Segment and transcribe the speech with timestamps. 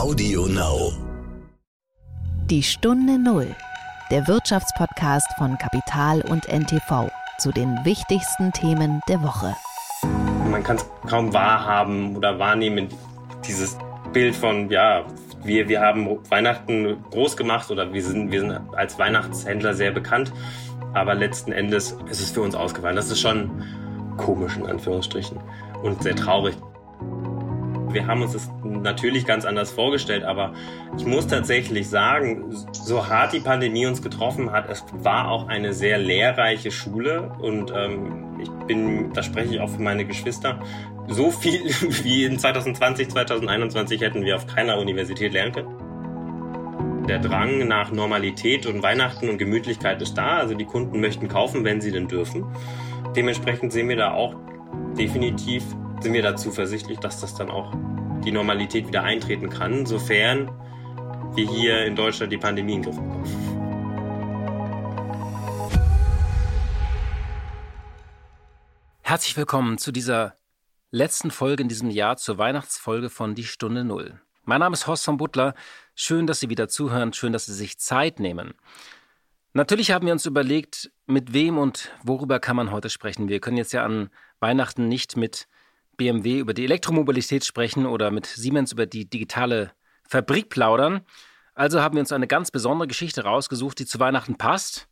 [0.00, 0.92] Audio Now.
[2.46, 3.54] Die Stunde Null,
[4.10, 9.54] der Wirtschaftspodcast von Kapital und NTV zu den wichtigsten Themen der Woche.
[10.50, 12.88] Man kann es kaum wahrhaben oder wahrnehmen,
[13.46, 13.76] dieses
[14.14, 15.04] Bild von, ja,
[15.44, 20.32] wir, wir haben Weihnachten groß gemacht oder wir sind, wir sind als Weihnachtshändler sehr bekannt.
[20.94, 22.96] Aber letzten Endes ist es für uns ausgefallen.
[22.96, 23.50] Das ist schon
[24.16, 25.38] komisch in Anführungsstrichen
[25.82, 26.56] und sehr traurig.
[27.92, 28.48] Wir haben uns das
[28.82, 30.52] natürlich ganz anders vorgestellt, aber
[30.96, 35.72] ich muss tatsächlich sagen, so hart die Pandemie uns getroffen hat, es war auch eine
[35.72, 40.60] sehr lehrreiche Schule und ähm, ich bin, da spreche ich auch für meine Geschwister,
[41.08, 41.60] so viel
[42.04, 47.06] wie in 2020, 2021 hätten wir auf keiner Universität lernen können.
[47.06, 51.64] Der Drang nach Normalität und Weihnachten und Gemütlichkeit ist da, also die Kunden möchten kaufen,
[51.64, 52.44] wenn sie denn dürfen.
[53.16, 54.36] Dementsprechend sehen wir da auch
[54.96, 55.64] definitiv
[56.00, 57.72] sind wir da zuversichtlich, dass das dann auch
[58.24, 60.50] die Normalität wieder eintreten kann, sofern
[61.34, 63.24] wir hier in Deutschland die Pandemie in den Griff bekommen.
[69.02, 70.36] Herzlich willkommen zu dieser
[70.90, 74.20] letzten Folge in diesem Jahr zur Weihnachtsfolge von Die Stunde Null.
[74.44, 75.54] Mein Name ist Horst von Butler.
[75.94, 77.12] Schön, dass Sie wieder zuhören.
[77.12, 78.54] Schön, dass Sie sich Zeit nehmen.
[79.52, 83.28] Natürlich haben wir uns überlegt, mit wem und worüber kann man heute sprechen.
[83.28, 85.48] Wir können jetzt ja an Weihnachten nicht mit
[86.00, 89.72] BMW über die Elektromobilität sprechen oder mit Siemens über die digitale
[90.08, 91.02] Fabrik plaudern.
[91.54, 94.88] Also haben wir uns eine ganz besondere Geschichte rausgesucht, die zu Weihnachten passt.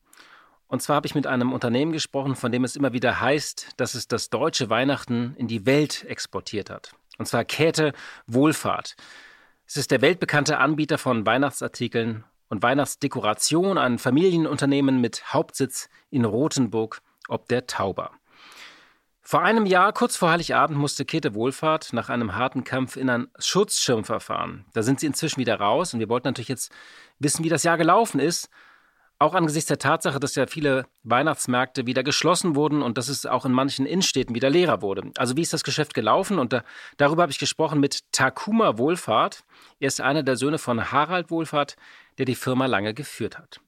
[0.66, 3.94] Und zwar habe ich mit einem Unternehmen gesprochen, von dem es immer wieder heißt, dass
[3.94, 6.92] es das deutsche Weihnachten in die Welt exportiert hat.
[7.16, 7.94] Und zwar Käthe
[8.26, 8.94] Wohlfahrt.
[9.66, 17.00] Es ist der weltbekannte Anbieter von Weihnachtsartikeln und Weihnachtsdekoration, ein Familienunternehmen mit Hauptsitz in Rothenburg
[17.28, 18.10] ob der Tauber.
[19.30, 23.28] Vor einem Jahr, kurz vor Heiligabend, musste Käthe Wohlfahrt nach einem harten Kampf in ein
[23.38, 24.64] Schutzschirmverfahren.
[24.72, 26.72] Da sind sie inzwischen wieder raus und wir wollten natürlich jetzt
[27.18, 28.48] wissen, wie das Jahr gelaufen ist.
[29.18, 33.44] Auch angesichts der Tatsache, dass ja viele Weihnachtsmärkte wieder geschlossen wurden und dass es auch
[33.44, 35.10] in manchen Innenstädten wieder leerer wurde.
[35.18, 36.38] Also wie ist das Geschäft gelaufen?
[36.38, 36.62] Und da,
[36.96, 39.44] darüber habe ich gesprochen mit Takuma Wohlfahrt.
[39.78, 41.76] Er ist einer der Söhne von Harald Wohlfahrt,
[42.16, 43.60] der die Firma lange geführt hat.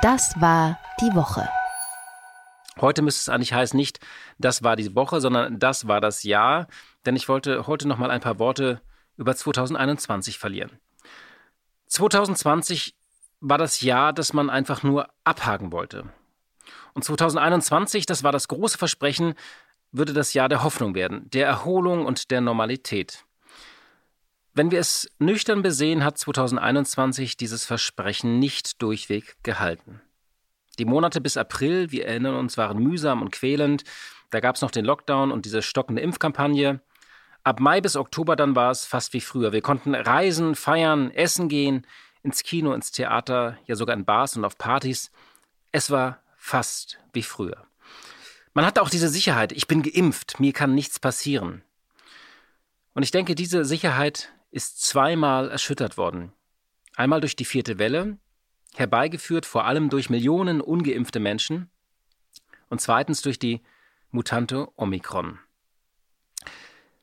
[0.00, 1.46] Das war die Woche.
[2.80, 4.00] Heute müsste es eigentlich heißen, nicht
[4.38, 6.66] das war die Woche, sondern das war das Jahr,
[7.06, 8.80] denn ich wollte heute noch mal ein paar Worte
[9.16, 10.72] über 2021 verlieren.
[11.86, 12.94] 2020
[13.40, 16.04] war das Jahr, das man einfach nur abhaken wollte.
[16.94, 19.34] Und 2021, das war das große Versprechen,
[19.92, 23.24] würde das Jahr der Hoffnung werden, der Erholung und der Normalität.
[24.54, 30.00] Wenn wir es nüchtern besehen, hat 2021 dieses Versprechen nicht durchweg gehalten.
[30.78, 33.84] Die Monate bis April, wir erinnern uns, waren mühsam und quälend.
[34.30, 36.80] Da gab es noch den Lockdown und diese stockende Impfkampagne.
[37.44, 39.52] Ab Mai bis Oktober dann war es fast wie früher.
[39.52, 41.86] Wir konnten reisen, feiern, essen gehen,
[42.22, 45.12] ins Kino, ins Theater, ja sogar in Bars und auf Partys.
[45.70, 47.66] Es war fast wie früher.
[48.54, 51.62] Man hatte auch diese Sicherheit, ich bin geimpft, mir kann nichts passieren.
[52.94, 56.32] Und ich denke, diese Sicherheit ist zweimal erschüttert worden.
[56.94, 58.18] Einmal durch die vierte Welle,
[58.78, 61.70] herbeigeführt vor allem durch Millionen ungeimpfte Menschen
[62.68, 63.62] und zweitens durch die
[64.10, 65.38] Mutante Omikron.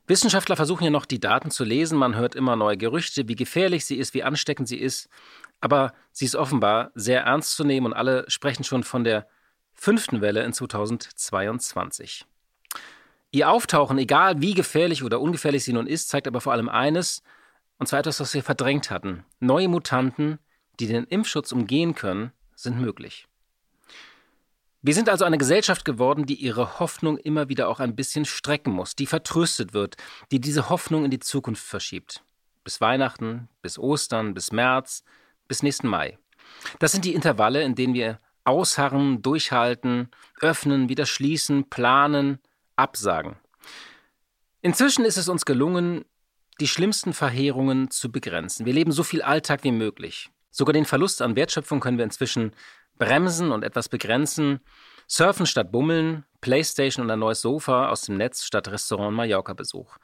[0.06, 3.84] Wissenschaftler versuchen ja noch die Daten zu lesen, man hört immer neue Gerüchte, wie gefährlich
[3.84, 5.08] sie ist, wie ansteckend sie ist,
[5.60, 9.28] aber sie ist offenbar sehr ernst zu nehmen und alle sprechen schon von der
[9.72, 12.26] fünften Welle in 2022.
[13.30, 17.22] Ihr Auftauchen, egal wie gefährlich oder ungefährlich sie nun ist, zeigt aber vor allem eines,
[17.78, 19.24] und zwar etwas, was wir verdrängt hatten.
[19.40, 20.38] Neue Mutanten,
[20.80, 23.26] die den Impfschutz umgehen können, sind möglich.
[24.84, 28.72] Wir sind also eine Gesellschaft geworden, die ihre Hoffnung immer wieder auch ein bisschen strecken
[28.72, 29.96] muss, die vertröstet wird,
[30.32, 32.24] die diese Hoffnung in die Zukunft verschiebt.
[32.64, 35.04] Bis Weihnachten, bis Ostern, bis März,
[35.46, 36.18] bis nächsten Mai.
[36.80, 40.08] Das sind die Intervalle, in denen wir ausharren, durchhalten,
[40.40, 42.40] öffnen, wieder schließen, planen,
[42.74, 43.36] absagen.
[44.62, 46.04] Inzwischen ist es uns gelungen,
[46.60, 48.66] die schlimmsten Verheerungen zu begrenzen.
[48.66, 50.30] Wir leben so viel Alltag wie möglich.
[50.52, 52.52] Sogar den Verlust an Wertschöpfung können wir inzwischen
[52.98, 54.60] bremsen und etwas begrenzen.
[55.08, 59.96] Surfen statt Bummeln, Playstation und ein neues Sofa aus dem Netz statt Restaurant Mallorca-Besuch.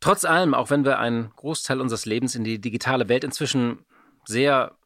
[0.00, 3.84] Trotz allem, auch wenn wir einen Großteil unseres Lebens in die digitale Welt inzwischen
[4.24, 4.76] sehr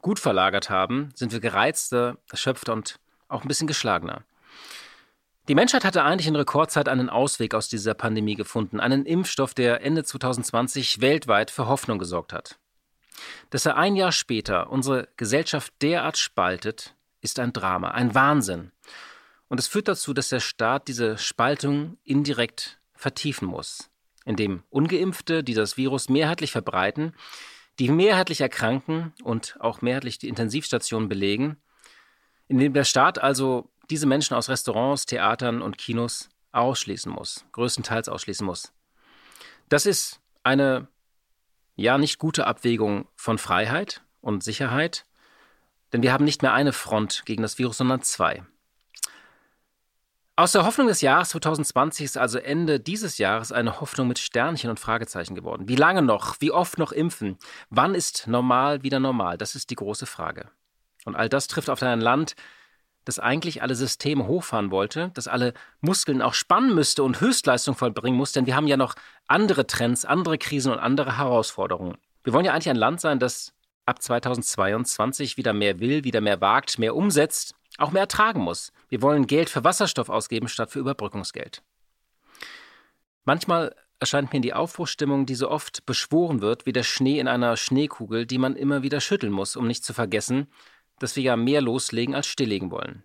[0.00, 4.24] gut verlagert haben, sind wir gereizter, erschöpfter und auch ein bisschen geschlagener.
[5.48, 9.82] Die Menschheit hatte eigentlich in Rekordzeit einen Ausweg aus dieser Pandemie gefunden, einen Impfstoff, der
[9.82, 12.58] Ende 2020 weltweit für Hoffnung gesorgt hat.
[13.50, 18.72] Dass er ein Jahr später unsere Gesellschaft derart spaltet, ist ein Drama, ein Wahnsinn.
[19.48, 23.88] Und es führt dazu, dass der Staat diese Spaltung indirekt vertiefen muss.
[24.24, 27.12] in dem ungeimpfte, die das Virus mehrheitlich verbreiten,
[27.80, 31.56] die mehrheitlich erkranken und auch mehrheitlich die Intensivstationen belegen,
[32.46, 38.08] in dem der Staat also diese Menschen aus Restaurants, Theatern und Kinos ausschließen muss, größtenteils
[38.08, 38.72] ausschließen muss.
[39.68, 40.86] Das ist eine
[41.82, 45.04] ja nicht gute Abwägung von Freiheit und Sicherheit,
[45.92, 48.44] denn wir haben nicht mehr eine Front gegen das Virus, sondern zwei.
[50.34, 54.70] Aus der Hoffnung des Jahres 2020 ist also Ende dieses Jahres eine Hoffnung mit Sternchen
[54.70, 55.68] und Fragezeichen geworden.
[55.68, 56.36] Wie lange noch?
[56.40, 57.36] Wie oft noch impfen?
[57.68, 59.36] Wann ist normal wieder normal?
[59.36, 60.48] Das ist die große Frage.
[61.04, 62.34] Und all das trifft auf ein Land,
[63.04, 68.16] das eigentlich alle Systeme hochfahren wollte, das alle Muskeln auch spannen müsste und Höchstleistung vollbringen
[68.16, 68.94] muss, denn wir haben ja noch
[69.26, 71.98] andere Trends, andere Krisen und andere Herausforderungen.
[72.24, 73.52] Wir wollen ja eigentlich ein Land sein, das
[73.86, 78.72] ab 2022 wieder mehr will, wieder mehr wagt, mehr umsetzt, auch mehr ertragen muss.
[78.88, 81.62] Wir wollen Geld für Wasserstoff ausgeben statt für Überbrückungsgeld.
[83.24, 87.56] Manchmal erscheint mir die Aufbruchstimmung, die so oft beschworen wird, wie der Schnee in einer
[87.56, 90.48] Schneekugel, die man immer wieder schütteln muss, um nicht zu vergessen,
[90.98, 93.04] dass wir ja mehr loslegen als stilllegen wollen.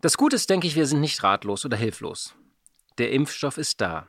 [0.00, 2.34] Das Gute ist, denke ich, wir sind nicht ratlos oder hilflos.
[2.98, 4.08] Der Impfstoff ist da.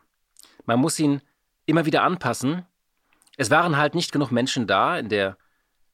[0.66, 1.22] Man muss ihn
[1.66, 2.66] immer wieder anpassen.
[3.38, 5.38] Es waren halt nicht genug Menschen da in der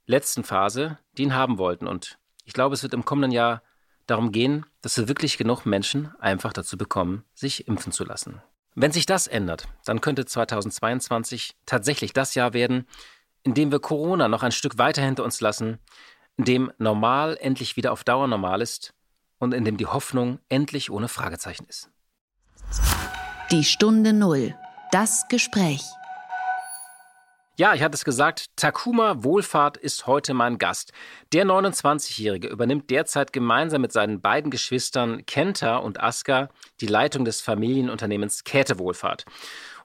[0.05, 1.87] letzten Phase, die ihn haben wollten.
[1.87, 3.61] Und ich glaube, es wird im kommenden Jahr
[4.07, 8.41] darum gehen, dass wir wirklich genug Menschen einfach dazu bekommen, sich impfen zu lassen.
[8.75, 12.87] Wenn sich das ändert, dann könnte 2022 tatsächlich das Jahr werden,
[13.43, 15.79] in dem wir Corona noch ein Stück weiter hinter uns lassen,
[16.37, 18.93] in dem normal endlich wieder auf Dauer normal ist
[19.37, 21.91] und in dem die Hoffnung endlich ohne Fragezeichen ist.
[23.53, 24.55] Die Stunde Null.
[24.91, 25.83] Das Gespräch.
[27.55, 30.91] Ja, ich hatte es gesagt, Takuma Wohlfahrt ist heute mein Gast.
[31.33, 36.49] Der 29-Jährige übernimmt derzeit gemeinsam mit seinen beiden Geschwistern Kenta und Aska
[36.81, 39.25] die Leitung des Familienunternehmens Käthe Wohlfahrt.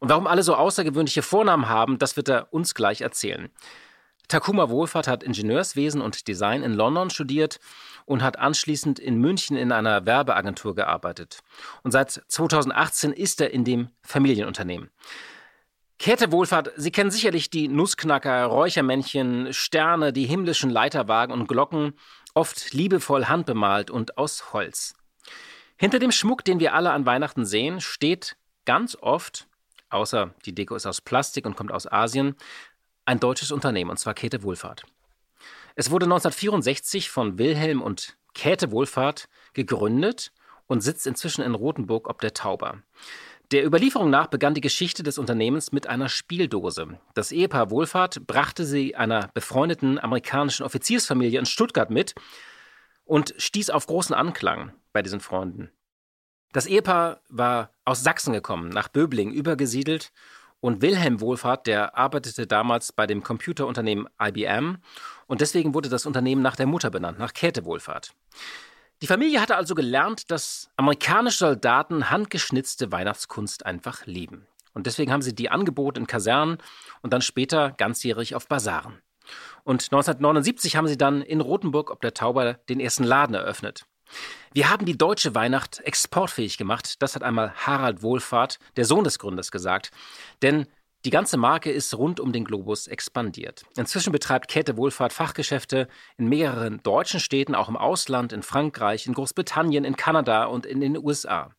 [0.00, 3.50] Und warum alle so außergewöhnliche Vornamen haben, das wird er uns gleich erzählen.
[4.28, 7.58] Takuma Wohlfahrt hat Ingenieurswesen und Design in London studiert
[8.04, 11.40] und hat anschließend in München in einer Werbeagentur gearbeitet.
[11.82, 14.90] Und seit 2018 ist er in dem Familienunternehmen.
[15.98, 21.94] Käthe Wohlfahrt, Sie kennen sicherlich die Nussknacker, Räuchermännchen, Sterne, die himmlischen Leiterwagen und Glocken,
[22.34, 24.94] oft liebevoll handbemalt und aus Holz.
[25.76, 29.48] Hinter dem Schmuck, den wir alle an Weihnachten sehen, steht ganz oft,
[29.90, 32.36] außer die Deko ist aus Plastik und kommt aus Asien,
[33.08, 34.84] ein deutsches Unternehmen, und zwar Käthe Wohlfahrt.
[35.74, 40.30] Es wurde 1964 von Wilhelm und Käthe Wohlfahrt gegründet
[40.66, 42.82] und sitzt inzwischen in Rothenburg ob der Tauber.
[43.50, 47.00] Der Überlieferung nach begann die Geschichte des Unternehmens mit einer Spieldose.
[47.14, 52.14] Das Ehepaar Wohlfahrt brachte sie einer befreundeten amerikanischen Offiziersfamilie in Stuttgart mit
[53.04, 55.70] und stieß auf großen Anklang bei diesen Freunden.
[56.52, 60.12] Das Ehepaar war aus Sachsen gekommen, nach Böbling übergesiedelt
[60.60, 64.78] und Wilhelm Wohlfahrt, der arbeitete damals bei dem Computerunternehmen IBM
[65.26, 68.12] und deswegen wurde das Unternehmen nach der Mutter benannt, nach Käthe Wohlfahrt.
[69.00, 74.48] Die Familie hatte also gelernt, dass amerikanische Soldaten handgeschnitzte Weihnachtskunst einfach lieben.
[74.74, 76.58] Und deswegen haben sie die angeboten in Kasernen
[77.02, 79.00] und dann später ganzjährig auf Basaren.
[79.62, 83.86] Und 1979 haben sie dann in Rothenburg ob der Tauber den ersten Laden eröffnet.
[84.52, 87.02] Wir haben die deutsche Weihnacht exportfähig gemacht.
[87.02, 89.90] Das hat einmal Harald Wohlfahrt, der Sohn des Gründers, gesagt.
[90.42, 90.66] Denn
[91.04, 93.64] die ganze Marke ist rund um den Globus expandiert.
[93.76, 99.14] Inzwischen betreibt Käthe Wohlfahrt Fachgeschäfte in mehreren deutschen Städten, auch im Ausland, in Frankreich, in
[99.14, 101.50] Großbritannien, in Kanada und in den USA.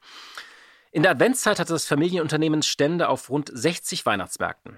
[0.91, 4.77] In der Adventszeit hatte das Familienunternehmen Stände auf rund 60 Weihnachtsmärkten.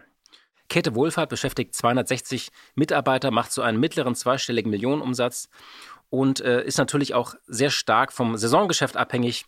[0.72, 5.50] Käthe Wohlfahrt beschäftigt 260 Mitarbeiter, macht so einen mittleren zweistelligen Millionenumsatz
[6.10, 9.46] und äh, ist natürlich auch sehr stark vom Saisongeschäft abhängig,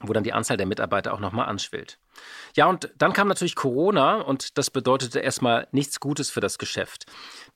[0.00, 1.98] wo dann die Anzahl der Mitarbeiter auch nochmal anschwillt.
[2.54, 7.06] Ja, und dann kam natürlich Corona und das bedeutete erstmal nichts Gutes für das Geschäft.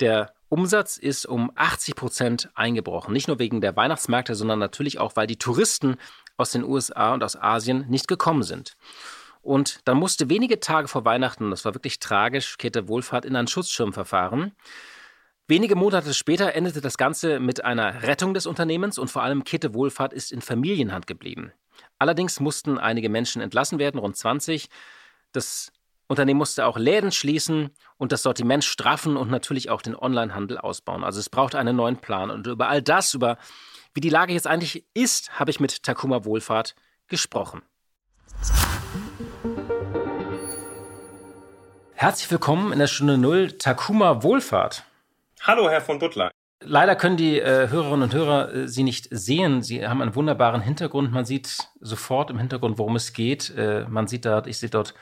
[0.00, 3.12] Der Umsatz ist um 80 Prozent eingebrochen.
[3.12, 5.96] Nicht nur wegen der Weihnachtsmärkte, sondern natürlich auch, weil die Touristen
[6.38, 8.74] aus den USA und aus Asien nicht gekommen sind.
[9.42, 13.48] Und dann musste wenige Tage vor Weihnachten, das war wirklich tragisch, Käthe Wohlfahrt in ein
[13.48, 14.52] Schutzschirmverfahren.
[15.48, 19.74] Wenige Monate später endete das Ganze mit einer Rettung des Unternehmens und vor allem Kette
[19.74, 21.52] Wohlfahrt ist in Familienhand geblieben.
[21.98, 24.68] Allerdings mussten einige Menschen entlassen werden, rund 20.
[25.32, 25.72] Das
[26.06, 31.04] Unternehmen musste auch Läden schließen und das Sortiment straffen und natürlich auch den Onlinehandel ausbauen.
[31.04, 32.30] Also es braucht einen neuen Plan.
[32.30, 33.36] Und über all das, über
[33.94, 36.74] wie die Lage jetzt eigentlich ist, habe ich mit Takuma Wohlfahrt
[37.08, 37.62] gesprochen.
[42.02, 44.82] Herzlich willkommen in der Stunde Null, Takuma Wohlfahrt.
[45.42, 46.32] Hallo, Herr von Butler.
[46.60, 49.62] Leider können die äh, Hörerinnen und Hörer äh, Sie nicht sehen.
[49.62, 51.12] Sie haben einen wunderbaren Hintergrund.
[51.12, 53.56] Man sieht sofort im Hintergrund, worum es geht.
[53.56, 54.94] Äh, man sieht dort, ich sehe dort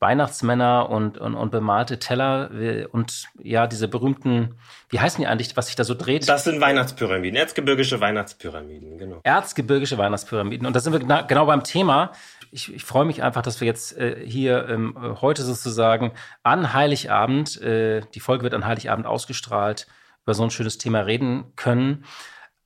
[0.00, 2.50] Weihnachtsmänner und, und, und bemalte Teller
[2.92, 4.54] und ja, diese berühmten,
[4.90, 6.28] wie heißen die eigentlich, was sich da so dreht?
[6.28, 9.20] Das sind Weihnachtspyramiden, erzgebirgische Weihnachtspyramiden, genau.
[9.24, 10.66] Erzgebirgische Weihnachtspyramiden.
[10.66, 12.12] Und da sind wir genau, genau beim Thema.
[12.52, 16.12] Ich, ich freue mich einfach, dass wir jetzt äh, hier ähm, heute sozusagen
[16.44, 19.88] an Heiligabend, äh, die Folge wird an Heiligabend ausgestrahlt,
[20.22, 22.04] über so ein schönes Thema reden können.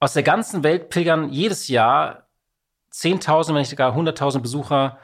[0.01, 2.29] Aus der ganzen Welt pilgern jedes Jahr
[2.93, 4.99] 10.000, wenn nicht sogar 100.000 Besucher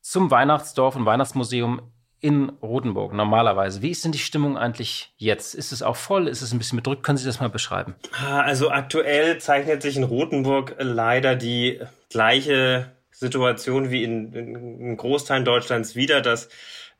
[0.00, 1.82] zum Weihnachtsdorf und Weihnachtsmuseum
[2.20, 3.80] in Rotenburg normalerweise.
[3.82, 5.54] Wie ist denn die Stimmung eigentlich jetzt?
[5.54, 6.28] Ist es auch voll?
[6.28, 7.02] Ist es ein bisschen bedrückt?
[7.02, 7.94] Können Sie das mal beschreiben?
[8.12, 11.80] Ah, also aktuell zeichnet sich in Rotenburg leider die
[12.10, 16.50] gleiche Situation wie in, in Großteilen Deutschlands wieder, dass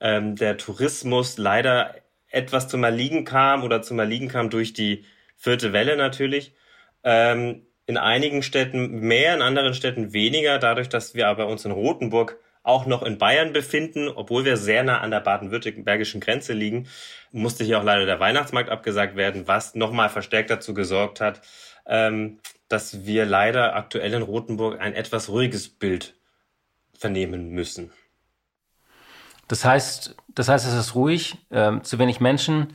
[0.01, 1.95] ähm, der Tourismus leider
[2.29, 5.05] etwas zum Erliegen kam oder zum Erliegen kam durch die
[5.37, 6.55] vierte Welle natürlich.
[7.05, 11.73] Ähm, in einigen Städten mehr, in anderen Städten weniger, dadurch, dass wir aber uns in
[11.73, 16.89] Rotenburg auch noch in Bayern befinden, obwohl wir sehr nah an der baden-württembergischen Grenze liegen,
[17.33, 21.41] musste hier auch leider der Weihnachtsmarkt abgesagt werden, was nochmal verstärkt dazu gesorgt hat,
[21.87, 22.39] ähm,
[22.69, 26.15] dass wir leider aktuell in Rothenburg ein etwas ruhiges Bild
[26.93, 27.93] vernehmen müssen.
[29.49, 32.75] Das heißt, das heißt, es ist ruhig, äh, zu wenig Menschen.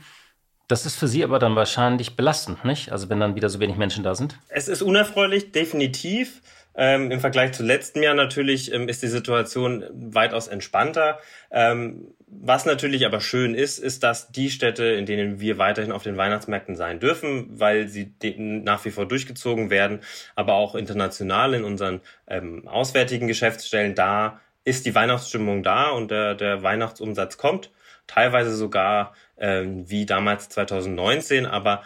[0.68, 2.90] Das ist für Sie aber dann wahrscheinlich belastend, nicht?
[2.90, 4.38] Also wenn dann wieder so wenig Menschen da sind?
[4.48, 6.42] Es ist unerfreulich, definitiv.
[6.78, 11.20] Ähm, Im Vergleich zu letztem Jahr natürlich ähm, ist die Situation weitaus entspannter.
[11.50, 16.02] Ähm, was natürlich aber schön ist, ist, dass die Städte, in denen wir weiterhin auf
[16.02, 20.00] den Weihnachtsmärkten sein dürfen, weil sie nach wie vor durchgezogen werden,
[20.34, 26.34] aber auch international in unseren ähm, auswärtigen Geschäftsstellen, da ist die Weihnachtsstimmung da und der,
[26.34, 27.70] der Weihnachtsumsatz kommt.
[28.06, 31.82] Teilweise sogar ähm, wie damals 2019, aber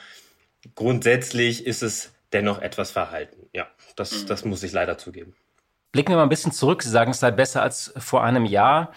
[0.75, 3.49] grundsätzlich ist es dennoch etwas verhalten.
[3.53, 4.27] Ja, das, mhm.
[4.27, 5.35] das muss ich leider zugeben.
[5.93, 6.83] Blicken wir mal ein bisschen zurück.
[6.83, 8.93] Sie sagen, es sei besser als vor einem Jahr.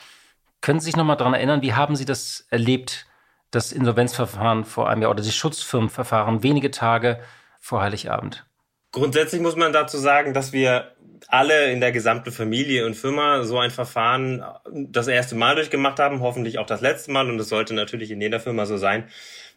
[0.61, 3.07] Können Sie sich noch mal daran erinnern, wie haben Sie das erlebt,
[3.51, 7.19] das Insolvenzverfahren vor einem Jahr oder das Schutzfirmenverfahren wenige Tage
[7.59, 8.45] vor Heiligabend?
[8.91, 10.91] Grundsätzlich muss man dazu sagen, dass wir
[11.27, 16.21] alle in der gesamten Familie und Firma so ein Verfahren das erste Mal durchgemacht haben,
[16.21, 17.29] hoffentlich auch das letzte Mal.
[17.29, 19.07] Und es sollte natürlich in jeder Firma so sein,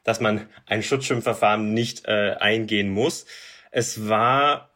[0.04, 3.26] dass man ein Schutzschirmverfahren nicht äh, eingehen muss.
[3.70, 4.70] Es war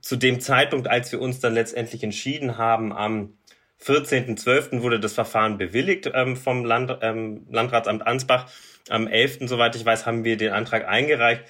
[0.00, 3.34] zu dem Zeitpunkt, als wir uns dann letztendlich entschieden haben, am
[3.84, 4.82] 14.12.
[4.82, 8.50] wurde das Verfahren bewilligt ähm, vom Land, ähm, Landratsamt Ansbach.
[8.88, 11.42] Am 11., soweit ich weiß, haben wir den Antrag eingereicht.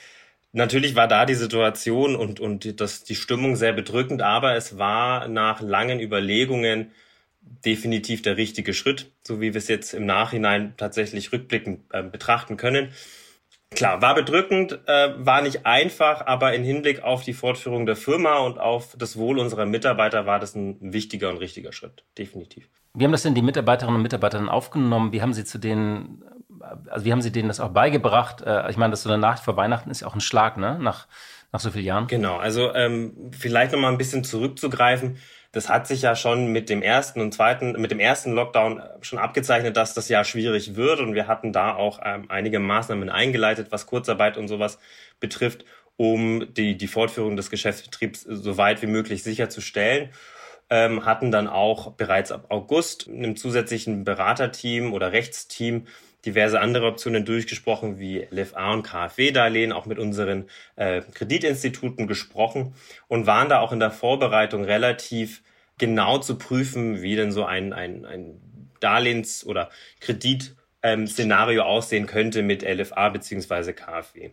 [0.53, 5.29] Natürlich war da die Situation und, und das, die Stimmung sehr bedrückend, aber es war
[5.29, 6.91] nach langen Überlegungen
[7.41, 12.57] definitiv der richtige Schritt, so wie wir es jetzt im Nachhinein tatsächlich rückblickend äh, betrachten
[12.57, 12.93] können.
[13.73, 18.39] Klar, war bedrückend, äh, war nicht einfach, aber in Hinblick auf die Fortführung der Firma
[18.39, 22.69] und auf das Wohl unserer Mitarbeiter war das ein wichtiger und richtiger Schritt, definitiv.
[22.95, 25.13] Wie haben das denn die Mitarbeiterinnen und Mitarbeiter aufgenommen?
[25.13, 26.25] Wie haben Sie zu denen,
[26.89, 28.43] also wie haben Sie denen das auch beigebracht?
[28.43, 30.79] Äh, ich meine, das so eine Nacht vor Weihnachten ist ja auch ein Schlag, ne?
[30.81, 31.07] Nach,
[31.53, 32.07] nach so vielen Jahren.
[32.07, 35.17] Genau, also ähm, vielleicht nochmal ein bisschen zurückzugreifen
[35.53, 39.19] das hat sich ja schon mit dem ersten und zweiten, mit dem ersten Lockdown schon
[39.19, 41.01] abgezeichnet, dass das Jahr schwierig wird.
[41.01, 44.79] Und wir hatten da auch ähm, einige Maßnahmen eingeleitet, was Kurzarbeit und sowas
[45.19, 45.65] betrifft,
[45.97, 50.11] um die, die Fortführung des Geschäftsbetriebs so weit wie möglich sicherzustellen.
[50.73, 55.89] Ähm, hatten dann auch bereits ab August einem zusätzlichen Beraterteam oder Rechtsteam
[56.25, 62.75] diverse andere Optionen durchgesprochen, wie LFA und KfW-Darlehen, auch mit unseren äh, Kreditinstituten gesprochen
[63.09, 65.43] und waren da auch in der Vorbereitung relativ
[65.79, 68.41] genau zu prüfen, wie denn so ein, ein, ein
[68.81, 74.31] Darlehens- oder Kreditszenario ähm, aussehen könnte mit LFA beziehungsweise KfW.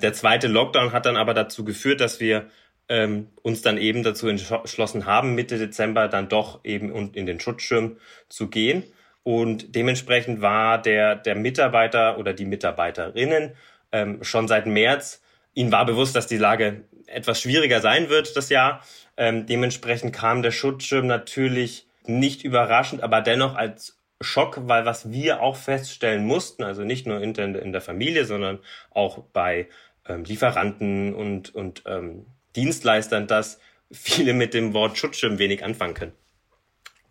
[0.00, 2.48] Der zweite Lockdown hat dann aber dazu geführt, dass wir
[2.88, 7.96] ähm, uns dann eben dazu entschlossen haben, Mitte Dezember dann doch eben in den Schutzschirm
[8.28, 8.84] zu gehen
[9.24, 13.52] und dementsprechend war der, der Mitarbeiter oder die Mitarbeiterinnen
[13.92, 15.22] ähm, schon seit März,
[15.54, 18.82] ihnen war bewusst, dass die Lage etwas schwieriger sein wird das Jahr.
[19.16, 25.42] Ähm, dementsprechend kam der Schutzschirm natürlich nicht überraschend, aber dennoch als Schock, weil was wir
[25.42, 28.60] auch feststellen mussten, also nicht nur in der, in der Familie, sondern
[28.90, 29.68] auch bei
[30.08, 32.26] ähm, Lieferanten und, und ähm,
[32.56, 33.60] Dienstleistern, dass
[33.90, 36.12] viele mit dem Wort Schutzschirm wenig anfangen können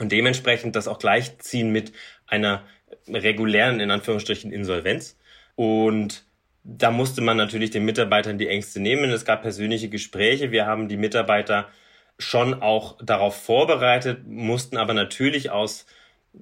[0.01, 1.93] und dementsprechend das auch gleichziehen mit
[2.25, 2.63] einer
[3.07, 5.15] regulären, in Anführungsstrichen, Insolvenz.
[5.53, 6.25] Und
[6.63, 9.11] da musste man natürlich den Mitarbeitern die Ängste nehmen.
[9.11, 10.51] Es gab persönliche Gespräche.
[10.51, 11.69] Wir haben die Mitarbeiter
[12.17, 15.85] schon auch darauf vorbereitet, mussten aber natürlich aus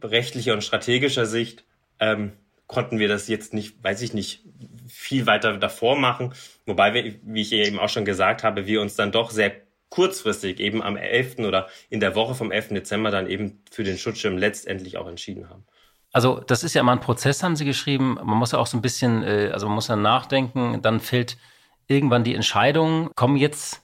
[0.01, 1.65] rechtlicher und strategischer Sicht
[1.99, 2.31] ähm,
[2.67, 4.41] konnten wir das jetzt nicht, weiß ich nicht,
[4.87, 6.33] viel weiter davor machen.
[6.65, 9.51] Wobei wir, wie ich eben auch schon gesagt habe, wir uns dann doch sehr
[9.89, 11.39] kurzfristig eben am 11.
[11.39, 12.69] oder in der Woche vom 11.
[12.69, 15.65] Dezember dann eben für den Schutzschirm letztendlich auch entschieden haben.
[16.11, 18.15] Also das ist ja immer ein Prozess, haben Sie geschrieben.
[18.15, 20.81] Man muss ja auch so ein bisschen, äh, also man muss ja nachdenken.
[20.81, 21.37] Dann fällt
[21.87, 23.81] irgendwann die Entscheidung, kommen jetzt,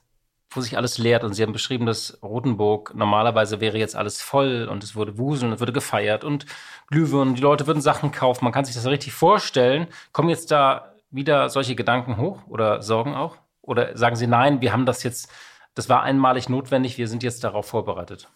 [0.52, 1.24] wo sich alles leert.
[1.24, 5.54] Und Sie haben beschrieben, dass Rotenburg normalerweise wäre jetzt alles voll und es würde wuseln,
[5.54, 6.46] es würde gefeiert und
[6.88, 8.46] Glühwürden, die Leute würden Sachen kaufen.
[8.46, 9.88] Man kann sich das richtig vorstellen.
[10.12, 13.38] Kommen jetzt da wieder solche Gedanken hoch oder Sorgen auch?
[13.62, 15.32] Oder sagen Sie, nein, wir haben das jetzt,
[15.76, 18.30] das war einmalig notwendig, wir sind jetzt darauf vorbereitet?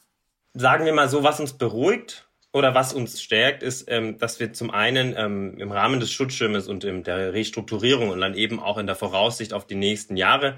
[0.53, 4.53] Sagen wir mal so, was uns beruhigt oder was uns stärkt, ist, ähm, dass wir
[4.53, 8.77] zum einen ähm, im Rahmen des Schutzschirmes und in der Restrukturierung und dann eben auch
[8.77, 10.57] in der Voraussicht auf die nächsten Jahre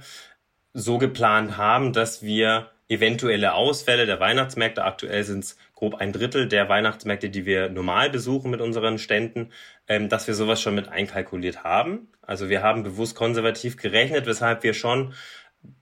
[0.73, 6.47] so geplant haben, dass wir eventuelle Ausfälle der Weihnachtsmärkte, aktuell sind es grob ein Drittel
[6.47, 9.51] der Weihnachtsmärkte, die wir normal besuchen mit unseren Ständen,
[9.87, 12.09] ähm, dass wir sowas schon mit einkalkuliert haben.
[12.21, 15.13] Also wir haben bewusst konservativ gerechnet, weshalb wir schon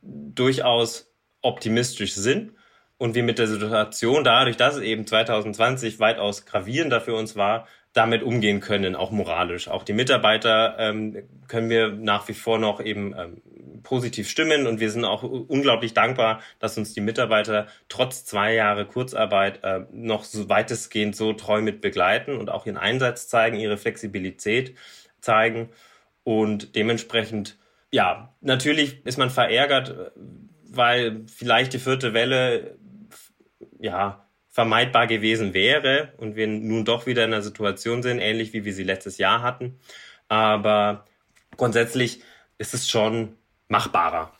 [0.01, 2.53] durchaus optimistisch sind
[2.97, 7.67] und wir mit der Situation dadurch, dass es eben 2020 weitaus gravierender für uns war,
[7.93, 9.67] damit umgehen können, auch moralisch.
[9.67, 13.41] Auch die Mitarbeiter ähm, können wir nach wie vor noch eben ähm,
[13.83, 18.85] positiv stimmen und wir sind auch unglaublich dankbar, dass uns die Mitarbeiter trotz zwei Jahre
[18.85, 23.77] Kurzarbeit äh, noch so weitestgehend so treu mit begleiten und auch ihren Einsatz zeigen, ihre
[23.77, 24.75] Flexibilität
[25.21, 25.69] zeigen
[26.23, 27.57] und dementsprechend,
[27.91, 30.11] ja, natürlich ist man verärgert,
[30.71, 32.77] weil vielleicht die vierte Welle
[33.79, 38.65] ja, vermeidbar gewesen wäre und wir nun doch wieder in einer Situation sind, ähnlich wie
[38.65, 39.79] wir sie letztes Jahr hatten.
[40.27, 41.05] Aber
[41.57, 42.21] grundsätzlich
[42.57, 43.35] ist es schon
[43.67, 44.31] machbarer.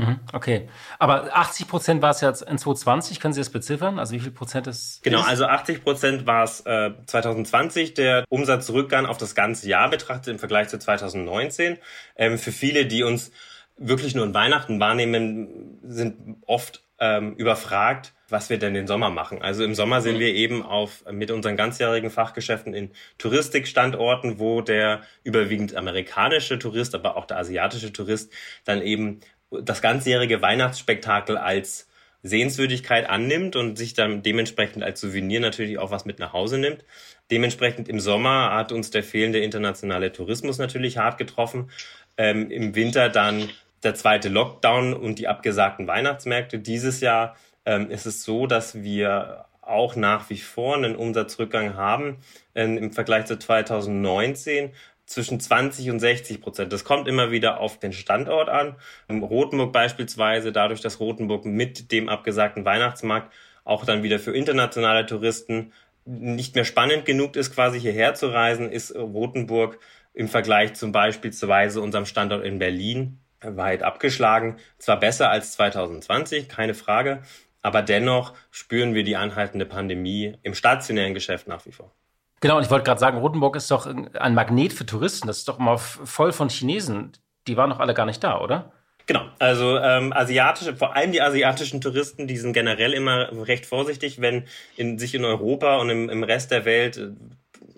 [0.00, 0.68] Mhm, okay.
[0.98, 3.20] Aber 80 Prozent war es jetzt in 2020.
[3.20, 3.98] Können Sie das beziffern?
[3.98, 5.02] Also wie viel Prozent ist?
[5.02, 7.94] Genau, also 80 Prozent war es äh, 2020.
[7.94, 11.78] Der Umsatzrückgang auf das ganze Jahr betrachtet im Vergleich zu 2019.
[12.16, 13.30] Ähm, für viele, die uns
[13.76, 19.42] wirklich nur in Weihnachten wahrnehmen, sind oft ähm, überfragt, was wir denn den Sommer machen.
[19.42, 25.00] Also im Sommer sind wir eben auf mit unseren ganzjährigen Fachgeschäften in Touristikstandorten, wo der
[25.24, 28.32] überwiegend amerikanische Tourist, aber auch der asiatische Tourist
[28.64, 31.88] dann eben das ganzjährige Weihnachtsspektakel als
[32.22, 36.84] Sehenswürdigkeit annimmt und sich dann dementsprechend als Souvenir natürlich auch was mit nach Hause nimmt.
[37.30, 41.70] Dementsprechend im Sommer hat uns der fehlende internationale Tourismus natürlich hart getroffen.
[42.16, 43.48] Ähm, Im Winter dann
[43.82, 46.58] der zweite Lockdown und die abgesagten Weihnachtsmärkte.
[46.58, 52.18] Dieses Jahr ähm, ist es so, dass wir auch nach wie vor einen Umsatzrückgang haben
[52.54, 54.72] ähm, im Vergleich zu 2019
[55.10, 56.72] zwischen 20 und 60 Prozent.
[56.72, 58.76] Das kommt immer wieder auf den Standort an.
[59.08, 63.32] Im Rotenburg beispielsweise, dadurch, dass Rotenburg mit dem abgesagten Weihnachtsmarkt
[63.64, 65.72] auch dann wieder für internationale Touristen
[66.04, 69.80] nicht mehr spannend genug ist, quasi hierher zu reisen, ist Rotenburg
[70.14, 74.58] im Vergleich zum beispielsweise unserem Standort in Berlin weit abgeschlagen.
[74.78, 77.22] Zwar besser als 2020, keine Frage,
[77.62, 81.92] aber dennoch spüren wir die anhaltende Pandemie im stationären Geschäft nach wie vor.
[82.40, 85.26] Genau, und ich wollte gerade sagen, Rotenburg ist doch ein Magnet für Touristen.
[85.26, 87.12] Das ist doch immer voll von Chinesen.
[87.46, 88.72] Die waren doch alle gar nicht da, oder?
[89.06, 94.20] Genau, also ähm, asiatische, vor allem die asiatischen Touristen, die sind generell immer recht vorsichtig,
[94.20, 94.44] wenn
[94.76, 97.10] in, sich in Europa und im, im Rest der Welt äh,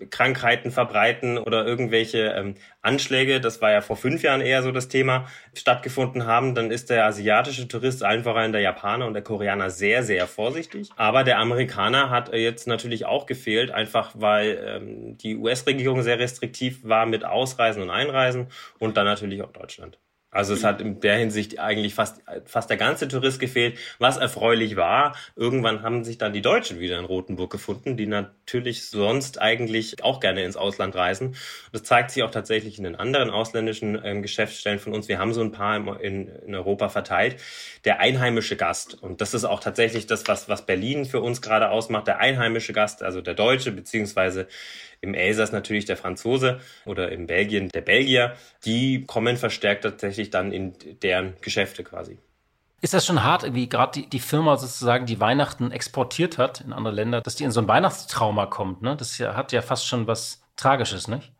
[0.09, 4.87] Krankheiten verbreiten oder irgendwelche ähm, Anschläge, das war ja vor fünf Jahren eher so das
[4.87, 9.69] Thema, stattgefunden haben, dann ist der asiatische Tourist einfach ein der Japaner und der Koreaner
[9.69, 10.89] sehr, sehr vorsichtig.
[10.95, 16.79] Aber der Amerikaner hat jetzt natürlich auch gefehlt, einfach weil ähm, die US-Regierung sehr restriktiv
[16.83, 18.47] war mit Ausreisen und Einreisen
[18.79, 19.97] und dann natürlich auch Deutschland.
[20.33, 24.75] Also es hat in der Hinsicht eigentlich fast, fast der ganze Tourist gefehlt, was erfreulich
[24.75, 25.15] war.
[25.35, 30.19] Irgendwann haben sich dann die Deutschen wieder in Rotenburg gefunden, die natürlich sonst eigentlich auch
[30.19, 31.35] gerne ins Ausland reisen.
[31.71, 35.07] Das zeigt sich auch tatsächlich in den anderen ausländischen ähm, Geschäftsstellen von uns.
[35.07, 37.37] Wir haben so ein paar in, in Europa verteilt.
[37.85, 39.01] Der einheimische Gast.
[39.01, 42.07] Und das ist auch tatsächlich das, was, was Berlin für uns gerade ausmacht.
[42.07, 44.47] Der einheimische Gast, also der Deutsche, beziehungsweise
[45.03, 50.51] im Elsass natürlich der Franzose oder in Belgien der Belgier, die kommen verstärkt tatsächlich dann
[50.51, 52.17] in deren Geschäfte quasi.
[52.81, 56.73] Ist das schon hart, wie gerade die, die Firma sozusagen die Weihnachten exportiert hat in
[56.73, 58.81] andere Länder, dass die in so ein Weihnachtstrauma kommt?
[58.81, 58.97] Ne?
[58.97, 61.32] Das hat ja fast schon was Tragisches, nicht?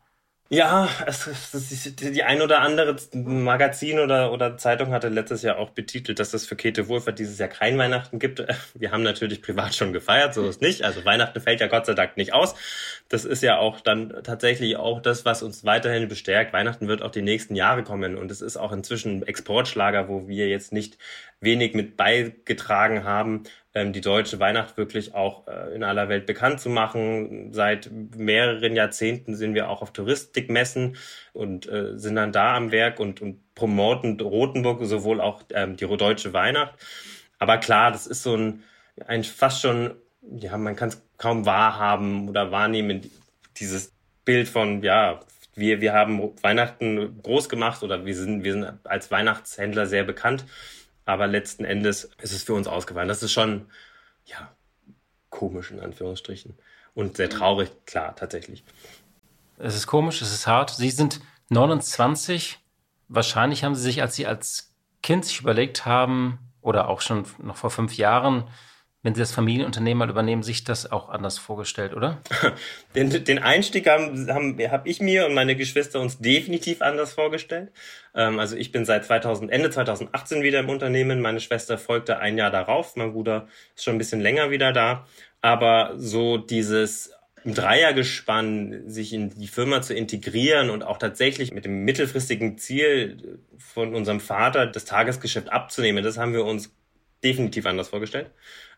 [0.50, 5.70] Ja, es, es, die ein oder andere Magazin oder, oder Zeitung hatte letztes Jahr auch
[5.70, 8.44] betitelt, dass es für Käthe Wohlfahrt dieses Jahr kein Weihnachten gibt.
[8.74, 10.82] Wir haben natürlich privat schon gefeiert, so ist nicht.
[10.82, 12.54] Also Weihnachten fällt ja Gott sei Dank nicht aus.
[13.08, 16.52] Das ist ja auch dann tatsächlich auch das, was uns weiterhin bestärkt.
[16.52, 20.48] Weihnachten wird auch die nächsten Jahre kommen und es ist auch inzwischen Exportschlager, wo wir
[20.48, 20.98] jetzt nicht
[21.40, 23.44] wenig mit beigetragen haben,
[23.74, 27.52] die deutsche Weihnacht wirklich auch äh, in aller Welt bekannt zu machen.
[27.52, 30.96] Seit mehreren Jahrzehnten sind wir auch auf Touristikmessen
[31.32, 35.86] und äh, sind dann da am Werk und, und promoten Rotenburg sowohl auch ähm, die
[35.86, 36.74] deutsche Weihnacht.
[37.38, 38.62] Aber klar, das ist so ein,
[39.06, 39.96] ein fast schon
[40.32, 43.10] ja, man kann es kaum wahrhaben oder wahrnehmen,
[43.56, 43.92] dieses
[44.24, 45.20] Bild von, ja,
[45.54, 50.44] wir, wir haben Weihnachten groß gemacht oder wir sind, wir sind als Weihnachtshändler sehr bekannt,
[51.04, 53.08] aber letzten Endes ist es für uns ausgefallen.
[53.08, 53.66] Das ist schon,
[54.24, 54.52] ja,
[55.30, 56.54] komisch in Anführungsstrichen
[56.94, 58.64] und sehr traurig, klar, tatsächlich.
[59.58, 60.70] Es ist komisch, es ist hart.
[60.70, 62.58] Sie sind 29.
[63.08, 67.56] Wahrscheinlich haben Sie sich, als Sie als Kind sich überlegt haben, oder auch schon noch
[67.56, 68.44] vor fünf Jahren,
[69.04, 72.22] wenn Sie das Familienunternehmen mal übernehmen, sich das auch anders vorgestellt, oder?
[72.94, 77.70] Den, den Einstieg haben, haben, hab ich mir und meine Geschwister uns definitiv anders vorgestellt.
[78.14, 81.20] Ähm, also ich bin seit 2000, Ende 2018 wieder im Unternehmen.
[81.20, 82.96] Meine Schwester folgte ein Jahr darauf.
[82.96, 85.06] Mein Bruder ist schon ein bisschen länger wieder da.
[85.42, 87.12] Aber so dieses
[87.44, 93.94] Dreiergespann sich in die Firma zu integrieren und auch tatsächlich mit dem mittelfristigen Ziel von
[93.94, 96.74] unserem Vater das Tagesgeschäft abzunehmen, das haben wir uns
[97.22, 98.30] definitiv anders vorgestellt.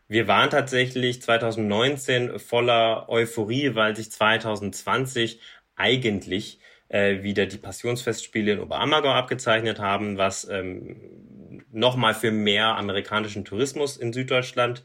[0.07, 5.41] Wir waren tatsächlich 2019 voller Euphorie, weil sich 2020
[5.75, 13.43] eigentlich äh, wieder die Passionsfestspiele in Oberammergau abgezeichnet haben, was ähm, nochmal für mehr amerikanischen
[13.43, 14.83] Tourismus in Süddeutschland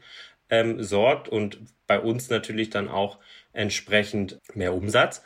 [0.49, 3.19] ähm, sorgt und bei uns natürlich dann auch
[3.53, 5.23] entsprechend mehr Umsatz.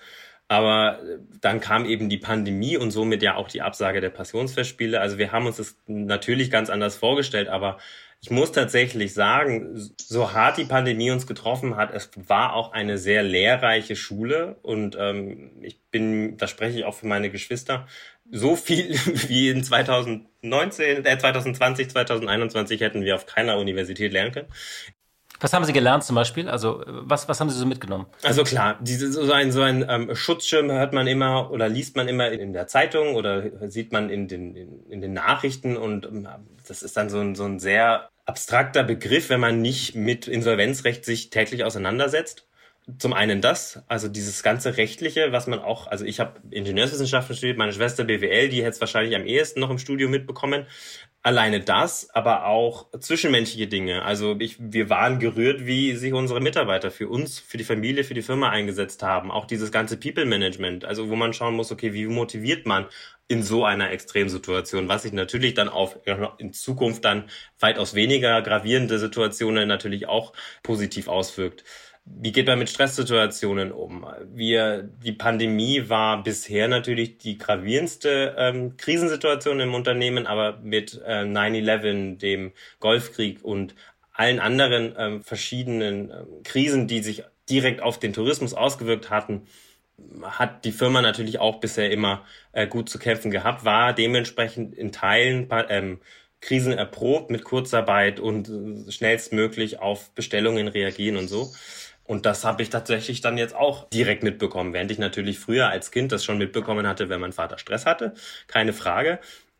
[0.47, 4.99] Aber äh, dann kam eben die Pandemie und somit ja auch die Absage der Passionsfestspiele.
[5.01, 7.79] Also wir haben uns das natürlich ganz anders vorgestellt, aber
[8.27, 12.97] ich muss tatsächlich sagen, so hart die Pandemie uns getroffen hat, es war auch eine
[12.97, 17.87] sehr lehrreiche Schule und ähm, ich bin, da spreche ich auch für meine Geschwister,
[18.29, 18.89] so viel
[19.29, 24.49] wie in 2019, äh 2020, 2021 hätten wir auf keiner Universität lernen können.
[25.39, 26.49] Was haben Sie gelernt zum Beispiel?
[26.49, 28.07] Also was, was haben Sie so mitgenommen?
[28.23, 32.09] Also klar, diese, so ein, so ein ähm, Schutzschirm hört man immer oder liest man
[32.09, 36.27] immer in der Zeitung oder sieht man in den, in, in den Nachrichten und ähm,
[36.67, 41.05] das ist dann so ein, so ein sehr abstrakter Begriff, wenn man nicht mit Insolvenzrecht
[41.05, 42.45] sich täglich auseinandersetzt.
[42.99, 47.57] Zum einen das, also dieses ganze rechtliche, was man auch, also ich habe Ingenieurswissenschaften studiert,
[47.57, 50.67] meine Schwester BWL, die hätte es wahrscheinlich am ehesten noch im Studio mitbekommen.
[51.27, 54.03] Alleine das, aber auch zwischenmenschliche Dinge.
[54.03, 58.13] Also ich, wir waren gerührt, wie sich unsere Mitarbeiter für uns, für die Familie, für
[58.13, 59.29] die Firma eingesetzt haben.
[59.29, 62.85] Auch dieses ganze People Management, also wo man schauen muss, okay, wie motiviert man
[63.27, 65.99] in so einer Extremsituation, was sich natürlich dann auf
[66.37, 67.25] in Zukunft dann
[67.59, 70.31] weitaus weniger gravierende Situationen natürlich auch
[70.63, 71.65] positiv auswirkt.
[72.19, 74.05] Wie geht man mit Stresssituationen um?
[74.33, 81.23] Wir, die Pandemie war bisher natürlich die gravierendste ähm, Krisensituation im Unternehmen, aber mit äh,
[81.23, 83.75] 9-11, dem Golfkrieg und
[84.13, 89.47] allen anderen ähm, verschiedenen äh, Krisen, die sich direkt auf den Tourismus ausgewirkt hatten,
[90.23, 94.91] hat die Firma natürlich auch bisher immer äh, gut zu kämpfen gehabt, war dementsprechend in
[94.91, 95.99] Teilen ähm,
[96.39, 101.51] Krisen erprobt mit Kurzarbeit und äh, schnellstmöglich auf Bestellungen reagieren und so.
[102.07, 105.91] Und das habe ich tatsächlich dann jetzt auch direkt mitbekommen, während ich natürlich früher als
[105.91, 108.13] Kind das schon mitbekommen hatte, wenn mein Vater Stress hatte,
[108.47, 109.19] keine Frage.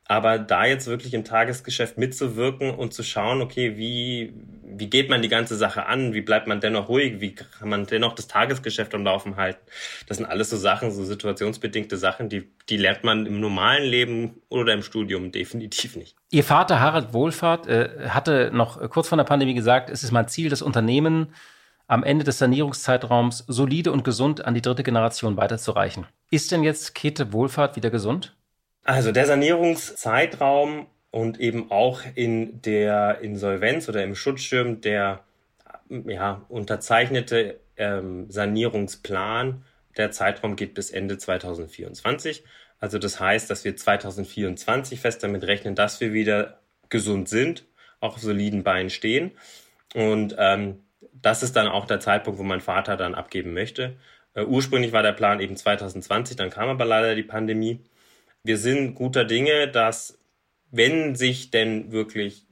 [0.10, 4.34] Aber da jetzt wirklich im Tagesgeschäft mitzuwirken und zu schauen, okay, wie,
[4.64, 6.14] wie geht man die ganze Sache an?
[6.14, 7.20] Wie bleibt man dennoch ruhig?
[7.20, 9.60] Wie kann man dennoch das Tagesgeschäft am Laufen halten?
[10.08, 14.42] Das sind alles so Sachen, so situationsbedingte Sachen, die, die lernt man im normalen Leben
[14.48, 16.16] oder im Studium definitiv nicht.
[16.32, 20.30] Ihr Vater Harald Wohlfahrt äh, hatte noch kurz vor der Pandemie gesagt, es ist mein
[20.30, 21.34] Ziel, das Unternehmen
[21.88, 26.06] am Ende des Sanierungszeitraums solide und gesund an die dritte Generation weiterzureichen.
[26.30, 28.36] Ist denn jetzt Käthe Wohlfahrt wieder gesund?
[28.84, 35.24] Also der Sanierungszeitraum und eben auch in der Insolvenz oder im Schutzschirm der
[35.90, 39.64] ja, unterzeichnete ähm, Sanierungsplan,
[39.96, 42.44] der Zeitraum geht bis Ende 2024.
[42.80, 47.66] Also das heißt, dass wir 2024 fest damit rechnen, dass wir wieder gesund sind,
[48.00, 49.32] auch auf soliden Beinen stehen.
[49.96, 53.98] Und ähm, das ist dann auch der Zeitpunkt, wo mein Vater dann abgeben möchte.
[54.34, 57.82] Äh, ursprünglich war der Plan eben 2020, dann kam aber leider die Pandemie.
[58.44, 60.20] Wir sind guter Dinge, dass
[60.72, 62.46] wenn sich denn wirklich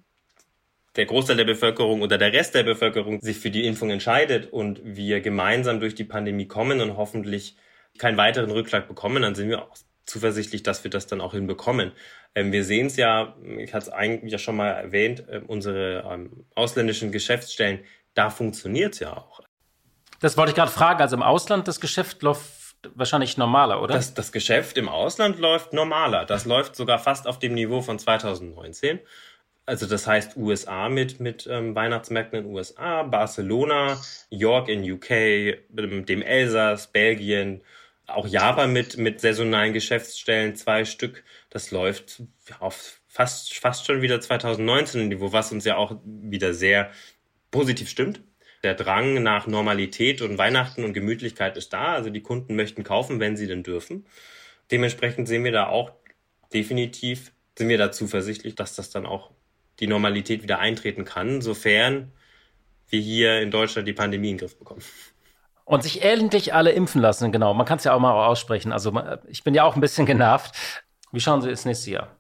[0.96, 4.82] der Großteil der Bevölkerung oder der Rest der Bevölkerung sich für die Impfung entscheidet und
[4.84, 7.58] wir gemeinsam durch die Pandemie kommen und hoffentlich
[7.98, 11.92] keinen weiteren Rückschlag bekommen, dann sind wir auch zuversichtlich, dass wir das dann auch hinbekommen.
[12.36, 16.08] Ähm, wir sehen es ja, ich hatte es eigentlich ja schon mal erwähnt, äh, unsere
[16.10, 17.80] ähm, ausländischen Geschäftsstellen
[18.16, 19.42] da funktioniert es ja auch.
[20.20, 21.02] Das wollte ich gerade fragen.
[21.02, 23.96] Also im Ausland, das Geschäft läuft wahrscheinlich normaler, oder?
[23.96, 26.26] Das, das Geschäft im Ausland läuft normaler.
[26.26, 29.00] Das läuft sogar fast auf dem Niveau von 2019.
[29.68, 34.00] Also das heißt USA mit, mit ähm, Weihnachtsmärkten in USA, Barcelona,
[34.30, 37.64] York in UK, dem Elsass, Belgien,
[38.06, 41.24] auch Japan mit, mit saisonalen Geschäftsstellen, zwei Stück.
[41.50, 42.22] Das läuft
[42.60, 46.92] auf fast, fast schon wieder 2019 Niveau, was uns ja auch wieder sehr
[47.56, 48.22] positiv stimmt.
[48.64, 51.94] der Drang nach Normalität und Weihnachten und Gemütlichkeit ist da.
[51.94, 54.06] Also die Kunden möchten kaufen, wenn sie denn dürfen.
[54.72, 55.92] Dementsprechend sehen wir da auch
[56.52, 59.32] definitiv, sind wir da zuversichtlich, dass das dann auch
[59.80, 62.12] die Normalität wieder eintreten kann, sofern
[62.90, 64.82] wir hier in Deutschland die Pandemie in den Griff bekommen.
[65.64, 67.54] Und sich endlich alle impfen lassen, genau.
[67.54, 68.72] Man kann es ja auch mal aussprechen.
[68.72, 70.56] Also ich bin ja auch ein bisschen genervt.
[71.12, 72.15] Wie schauen Sie ins nächste Jahr?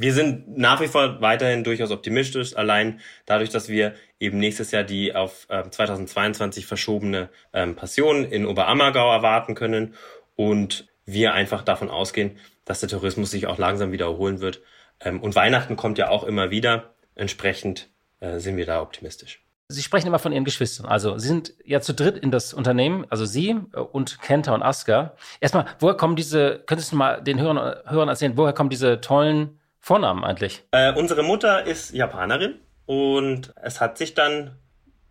[0.00, 4.82] Wir sind nach wie vor weiterhin durchaus optimistisch, allein dadurch, dass wir eben nächstes Jahr
[4.82, 9.94] die auf äh, 2022 verschobene ähm, Passion in Oberammergau erwarten können
[10.36, 14.62] und wir einfach davon ausgehen, dass der Tourismus sich auch langsam wieder erholen wird.
[15.00, 16.94] Ähm, und Weihnachten kommt ja auch immer wieder.
[17.14, 19.42] Entsprechend äh, sind wir da optimistisch.
[19.68, 20.86] Sie sprechen immer von Ihren Geschwistern.
[20.86, 24.62] Also Sie sind ja zu dritt in das Unternehmen, also Sie äh, und Kenta und
[24.62, 25.14] Aska.
[25.40, 29.59] Erstmal, woher kommen diese, könntest du mal den Hörern, Hörern erzählen, woher kommen diese tollen
[29.80, 30.62] Vornamen eigentlich?
[30.72, 34.56] Äh, unsere Mutter ist Japanerin und es hat sich dann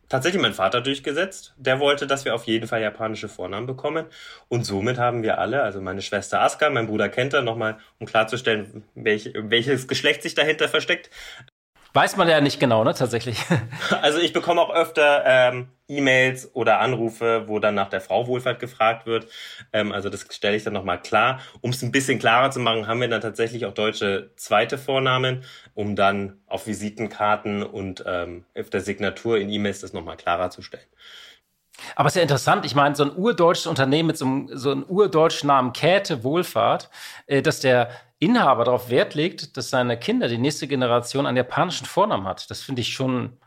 [0.09, 1.53] tatsächlich mein Vater durchgesetzt.
[1.57, 4.05] Der wollte, dass wir auf jeden Fall japanische Vornamen bekommen.
[4.47, 8.83] Und somit haben wir alle, also meine Schwester Aska, mein Bruder Kenta, nochmal, um klarzustellen,
[8.95, 11.09] welch, welches Geschlecht sich dahinter versteckt,
[11.93, 13.39] Weiß man ja nicht genau, ne, tatsächlich.
[14.01, 18.59] Also ich bekomme auch öfter ähm, E-Mails oder Anrufe, wo dann nach der Frau Wohlfahrt
[18.59, 19.27] gefragt wird.
[19.73, 21.39] Ähm, also das stelle ich dann nochmal klar.
[21.61, 25.43] Um es ein bisschen klarer zu machen, haben wir dann tatsächlich auch deutsche zweite Vornamen,
[25.73, 30.61] um dann auf Visitenkarten und ähm, auf der Signatur in E-Mails das nochmal klarer zu
[30.61, 30.85] stellen.
[31.95, 34.71] Aber es ist ja interessant, ich meine, so ein urdeutsches Unternehmen mit so einem, so
[34.71, 36.89] einem urdeutschen Namen Käthe Wohlfahrt,
[37.27, 41.85] äh, dass der Inhaber darauf Wert legt, dass seine Kinder, die nächste Generation, einen japanischen
[41.85, 42.49] Vornamen hat.
[42.51, 43.37] Das finde ich schon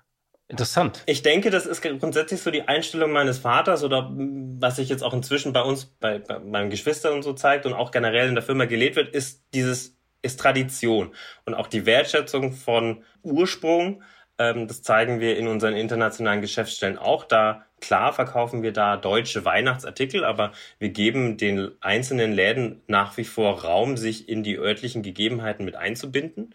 [0.49, 1.03] interessant.
[1.07, 5.15] Ich denke, das ist grundsätzlich so die Einstellung meines Vaters oder was sich jetzt auch
[5.15, 8.45] inzwischen bei uns, bei, bei meinen Geschwistern und so zeigt und auch generell in der
[8.45, 11.15] Firma gelebt wird, ist dieses, ist Tradition
[11.47, 14.03] und auch die Wertschätzung von Ursprung.
[14.39, 17.25] Ähm, das zeigen wir in unseren internationalen Geschäftsstellen auch.
[17.25, 23.25] Da Klar verkaufen wir da deutsche Weihnachtsartikel, aber wir geben den einzelnen Läden nach wie
[23.25, 26.55] vor Raum, sich in die örtlichen Gegebenheiten mit einzubinden.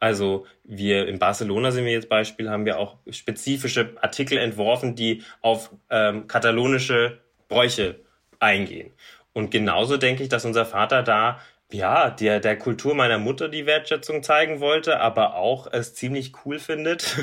[0.00, 5.22] Also wir in Barcelona sind wir jetzt Beispiel, haben wir auch spezifische Artikel entworfen, die
[5.42, 8.00] auf ähm, katalonische Bräuche
[8.40, 8.90] eingehen.
[9.32, 11.38] Und genauso denke ich, dass unser Vater da
[11.74, 16.58] ja, der, der Kultur meiner Mutter die Wertschätzung zeigen wollte, aber auch es ziemlich cool
[16.58, 17.16] findet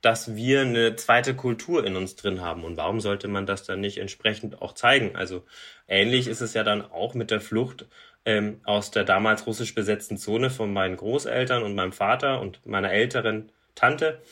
[0.00, 2.64] dass wir eine zweite Kultur in uns drin haben.
[2.64, 5.16] Und warum sollte man das dann nicht entsprechend auch zeigen?
[5.16, 5.44] Also
[5.88, 7.86] ähnlich ist es ja dann auch mit der Flucht
[8.24, 12.92] ähm, aus der damals russisch besetzten Zone von meinen Großeltern und meinem Vater und meiner
[12.92, 14.22] älteren Tante.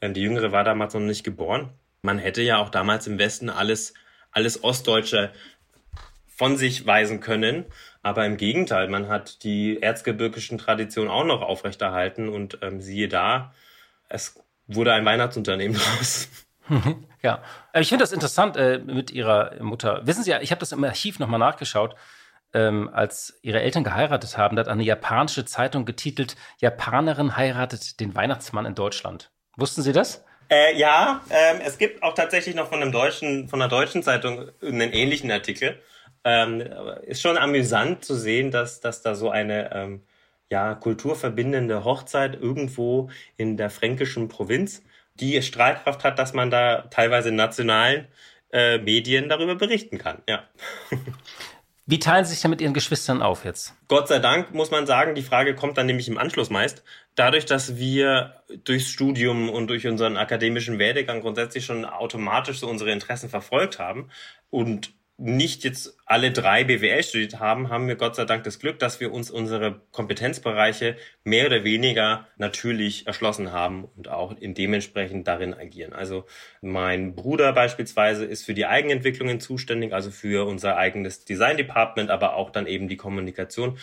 [0.00, 1.72] Ähm, die jüngere war damals noch nicht geboren.
[2.02, 3.94] Man hätte ja auch damals im Westen alles,
[4.30, 5.32] alles Ostdeutsche
[6.28, 7.64] von sich weisen können.
[8.02, 13.52] Aber im Gegenteil, man hat die erzgebirgischen Traditionen auch noch aufrechterhalten und ähm, siehe da,
[14.08, 16.28] es wurde ein Weihnachtsunternehmen draus.
[17.22, 17.42] ja,
[17.74, 20.06] ich finde das interessant äh, mit Ihrer Mutter.
[20.06, 21.94] Wissen Sie ja, ich habe das im Archiv nochmal nachgeschaut.
[22.54, 28.14] Ähm, als ihre Eltern geheiratet haben, da hat eine japanische Zeitung getitelt: Japanerin heiratet den
[28.14, 29.30] Weihnachtsmann in Deutschland.
[29.56, 30.24] Wussten Sie das?
[30.48, 34.48] Äh, ja, ähm, es gibt auch tatsächlich noch von einem deutschen, von einer deutschen Zeitung
[34.62, 35.80] einen ähnlichen Artikel.
[36.24, 36.60] Ähm,
[37.02, 40.02] ist schon amüsant zu sehen, dass, dass da so eine ähm,
[40.50, 44.82] ja, kulturverbindende Hochzeit irgendwo in der fränkischen Provinz,
[45.14, 48.06] die Streitkraft hat, dass man da teilweise in nationalen
[48.52, 50.22] äh, Medien darüber berichten kann.
[50.28, 50.44] Ja.
[51.88, 53.72] Wie teilen Sie sich denn mit Ihren Geschwistern auf jetzt?
[53.86, 56.82] Gott sei Dank muss man sagen, die Frage kommt dann nämlich im Anschluss meist.
[57.14, 62.90] Dadurch, dass wir durchs Studium und durch unseren akademischen Werdegang grundsätzlich schon automatisch so unsere
[62.90, 64.10] Interessen verfolgt haben
[64.50, 68.78] und nicht jetzt alle drei BWL studiert haben, haben wir Gott sei Dank das Glück,
[68.78, 75.26] dass wir uns unsere Kompetenzbereiche mehr oder weniger natürlich erschlossen haben und auch in dementsprechend
[75.26, 75.94] darin agieren.
[75.94, 76.26] Also
[76.60, 82.36] mein Bruder beispielsweise ist für die Eigenentwicklungen zuständig, also für unser eigenes Design Department, aber
[82.36, 83.78] auch dann eben die Kommunikation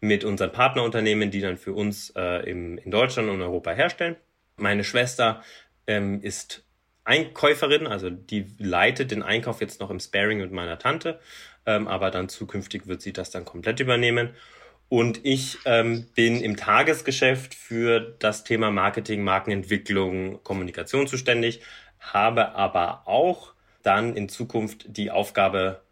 [0.00, 4.16] mit unseren Partnerunternehmen, die dann für uns äh, im, in Deutschland und Europa herstellen.
[4.56, 5.42] Meine Schwester
[5.86, 6.64] ähm, ist
[7.08, 11.18] Einkäuferin, also die leitet den Einkauf jetzt noch im Sparing mit meiner Tante,
[11.64, 14.34] ähm, aber dann zukünftig wird sie das dann komplett übernehmen.
[14.90, 21.60] Und ich ähm, bin im Tagesgeschäft für das Thema Marketing, Markenentwicklung, Kommunikation zuständig,
[21.98, 25.82] habe aber auch dann in Zukunft die Aufgabe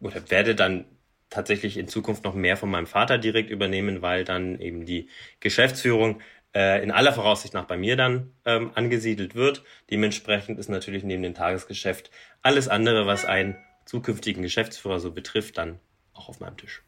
[0.00, 0.84] oder werde dann
[1.30, 5.08] tatsächlich in Zukunft noch mehr von meinem Vater direkt übernehmen, weil dann eben die
[5.40, 6.20] Geschäftsführung
[6.56, 9.62] äh, in aller Voraussicht nach bei mir dann ähm, angesiedelt wird.
[9.90, 15.78] Dementsprechend ist natürlich neben dem Tagesgeschäft alles andere, was einen zukünftigen Geschäftsführer so betrifft, dann
[16.14, 16.82] auch auf meinem Tisch.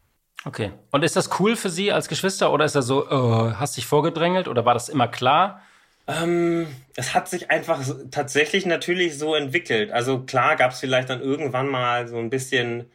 [0.47, 0.73] Okay.
[0.91, 3.85] Und ist das cool für Sie als Geschwister oder ist das so, uh, hast dich
[3.85, 5.63] vorgedrängelt oder war das immer klar?
[6.07, 9.91] Ähm, es hat sich einfach tatsächlich natürlich so entwickelt.
[9.91, 12.91] Also klar gab es vielleicht dann irgendwann mal so ein bisschen,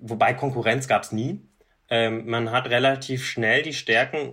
[0.00, 1.42] wobei Konkurrenz gab es nie.
[1.90, 4.32] Ähm, man hat relativ schnell die Stärken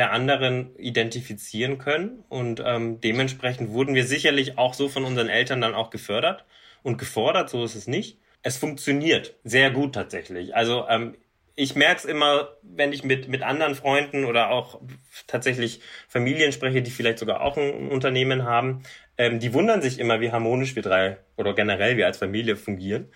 [0.00, 5.60] der anderen identifizieren können und ähm, dementsprechend wurden wir sicherlich auch so von unseren Eltern
[5.60, 6.46] dann auch gefördert
[6.82, 8.16] und gefordert, so ist es nicht.
[8.42, 10.56] Es funktioniert sehr gut tatsächlich.
[10.56, 11.16] Also ähm,
[11.54, 14.80] ich merke es immer, wenn ich mit, mit anderen Freunden oder auch
[15.26, 18.82] tatsächlich Familien spreche, die vielleicht sogar auch ein Unternehmen haben,
[19.18, 23.12] ähm, die wundern sich immer, wie harmonisch wir drei oder generell wir als Familie fungieren.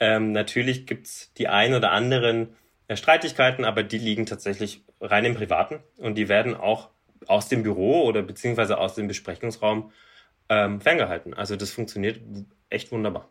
[0.00, 2.56] Ähm, natürlich gibt's die ein oder anderen
[2.92, 6.90] Streitigkeiten, aber die liegen tatsächlich rein im Privaten und die werden auch
[7.26, 9.92] aus dem Büro oder beziehungsweise aus dem Besprechungsraum
[10.48, 11.34] ähm, ferngehalten.
[11.34, 12.20] Also das funktioniert
[12.68, 13.28] echt wunderbar.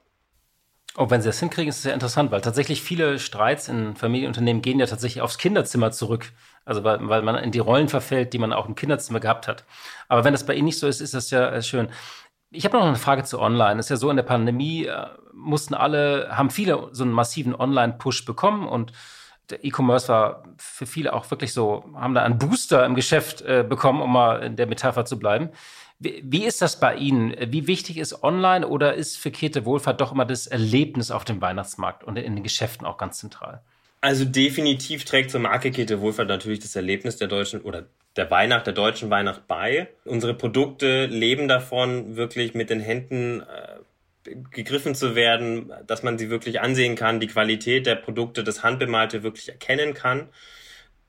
[0.97, 4.61] Oh, wenn Sie das hinkriegen, ist es sehr interessant, weil tatsächlich viele Streits in Familienunternehmen
[4.61, 6.33] gehen ja tatsächlich aufs Kinderzimmer zurück.
[6.65, 9.63] Also weil, weil man in die Rollen verfällt, die man auch im Kinderzimmer gehabt hat.
[10.09, 11.89] Aber wenn das bei Ihnen nicht so ist, ist das ja äh, schön.
[12.49, 13.79] Ich habe noch eine Frage zu Online.
[13.79, 17.55] Es ist ja so, in der Pandemie äh, mussten alle, haben viele so einen massiven
[17.55, 18.91] Online-Push bekommen und
[19.51, 23.65] der E-Commerce war für viele auch wirklich so, haben da einen Booster im Geschäft äh,
[23.67, 25.49] bekommen, um mal in der Metapher zu bleiben.
[25.99, 27.35] Wie, wie ist das bei Ihnen?
[27.51, 31.41] Wie wichtig ist online oder ist für Käthe Wohlfahrt doch immer das Erlebnis auf dem
[31.41, 33.61] Weihnachtsmarkt und in den Geschäften auch ganz zentral?
[34.01, 37.85] Also definitiv trägt zur Marke Käthe Wohlfahrt natürlich das Erlebnis der deutschen oder
[38.15, 39.89] der Weihnacht, der deutschen Weihnacht bei.
[40.05, 43.77] Unsere Produkte leben davon, wirklich mit den Händen äh,
[44.51, 49.23] gegriffen zu werden, dass man sie wirklich ansehen kann, die Qualität der Produkte, das Handbemalte
[49.23, 50.29] wirklich erkennen kann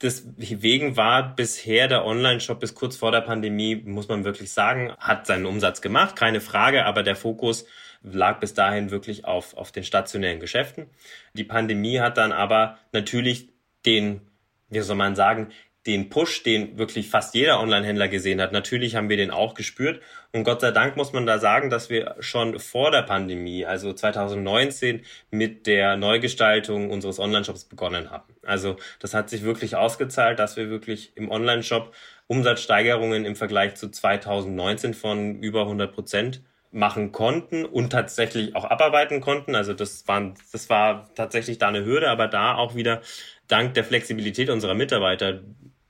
[0.02, 5.26] deswegen war bisher der Online-Shop bis kurz vor der Pandemie, muss man wirklich sagen, hat
[5.26, 7.64] seinen Umsatz gemacht, keine Frage, aber der Fokus
[8.02, 10.86] lag bis dahin wirklich auf, auf den stationären Geschäften.
[11.34, 13.48] Die Pandemie hat dann aber natürlich
[13.86, 14.22] den,
[14.70, 15.48] wie soll man sagen,
[15.86, 18.52] den Push, den wirklich fast jeder Online-Händler gesehen hat.
[18.52, 20.00] Natürlich haben wir den auch gespürt.
[20.32, 23.92] Und Gott sei Dank muss man da sagen, dass wir schon vor der Pandemie, also
[23.92, 28.32] 2019, mit der Neugestaltung unseres Online-Shops begonnen haben.
[28.46, 31.92] Also das hat sich wirklich ausgezahlt, dass wir wirklich im Online-Shop
[32.28, 39.20] Umsatzsteigerungen im Vergleich zu 2019 von über 100 Prozent machen konnten und tatsächlich auch abarbeiten
[39.20, 39.54] konnten.
[39.54, 43.02] Also das waren, das war tatsächlich da eine Hürde, aber da auch wieder
[43.48, 45.42] dank der Flexibilität unserer Mitarbeiter,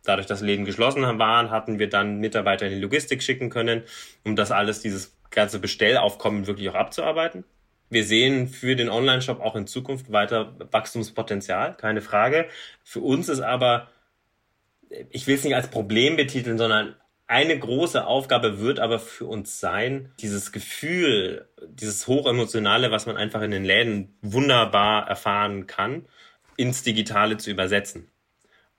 [0.04, 3.82] dadurch, dass Läden geschlossen waren, hatten wir dann Mitarbeiter in die Logistik schicken können,
[4.24, 7.44] um das alles, dieses ganze Bestellaufkommen wirklich auch abzuarbeiten.
[7.90, 12.46] Wir sehen für den Online-Shop auch in Zukunft weiter Wachstumspotenzial, keine Frage.
[12.82, 13.88] Für uns ist aber,
[15.10, 19.60] ich will es nicht als Problem betiteln, sondern eine große Aufgabe wird aber für uns
[19.60, 26.06] sein, dieses Gefühl, dieses hochemotionale, was man einfach in den Läden wunderbar erfahren kann,
[26.56, 28.10] ins Digitale zu übersetzen.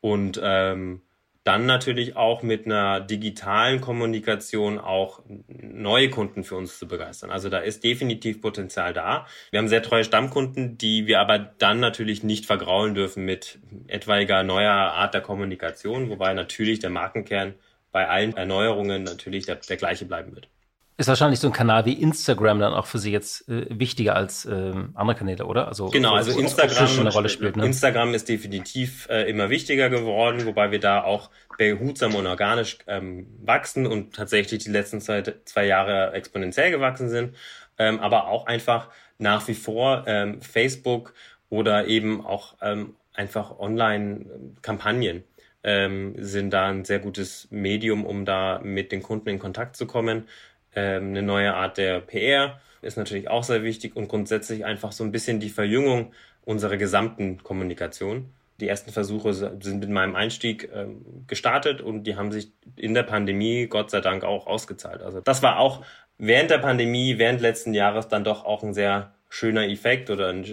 [0.01, 1.01] Und ähm,
[1.43, 7.31] dann natürlich auch mit einer digitalen Kommunikation auch neue Kunden für uns zu begeistern.
[7.31, 9.27] Also da ist definitiv Potenzial da.
[9.51, 14.43] Wir haben sehr treue Stammkunden, die wir aber dann natürlich nicht vergraulen dürfen mit etwaiger
[14.43, 17.55] neuer Art der Kommunikation, wobei natürlich der Markenkern
[17.91, 20.47] bei allen Erneuerungen natürlich der, der gleiche bleiben wird.
[20.95, 24.45] Ist wahrscheinlich so ein Kanal wie Instagram dann auch für Sie jetzt äh, wichtiger als
[24.45, 25.67] äh, andere Kanäle, oder?
[25.67, 27.57] Also genau, also Instagram eine Rolle spielt.
[27.57, 27.65] Ne?
[27.65, 33.27] Instagram ist definitiv äh, immer wichtiger geworden, wobei wir da auch behutsam und organisch ähm,
[33.43, 37.35] wachsen und tatsächlich die letzten zwei, zwei Jahre exponentiell gewachsen sind,
[37.79, 41.13] ähm, aber auch einfach nach wie vor ähm, Facebook
[41.49, 45.23] oder eben auch ähm, einfach Online-Kampagnen
[45.63, 49.87] ähm, sind da ein sehr gutes Medium, um da mit den Kunden in Kontakt zu
[49.87, 50.27] kommen.
[50.75, 55.03] Ähm, eine neue Art der PR ist natürlich auch sehr wichtig und grundsätzlich einfach so
[55.03, 56.13] ein bisschen die Verjüngung
[56.45, 58.29] unserer gesamten Kommunikation.
[58.59, 63.03] Die ersten Versuche sind mit meinem Einstieg ähm, gestartet und die haben sich in der
[63.03, 65.01] Pandemie Gott sei Dank auch ausgezahlt.
[65.01, 65.83] Also das war auch
[66.17, 70.45] während der Pandemie, während letzten Jahres dann doch auch ein sehr schöner Effekt oder ein,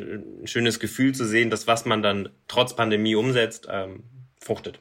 [0.44, 4.04] schönes Gefühl zu sehen, dass was man dann trotz Pandemie umsetzt, ähm,
[4.40, 4.80] fruchtet.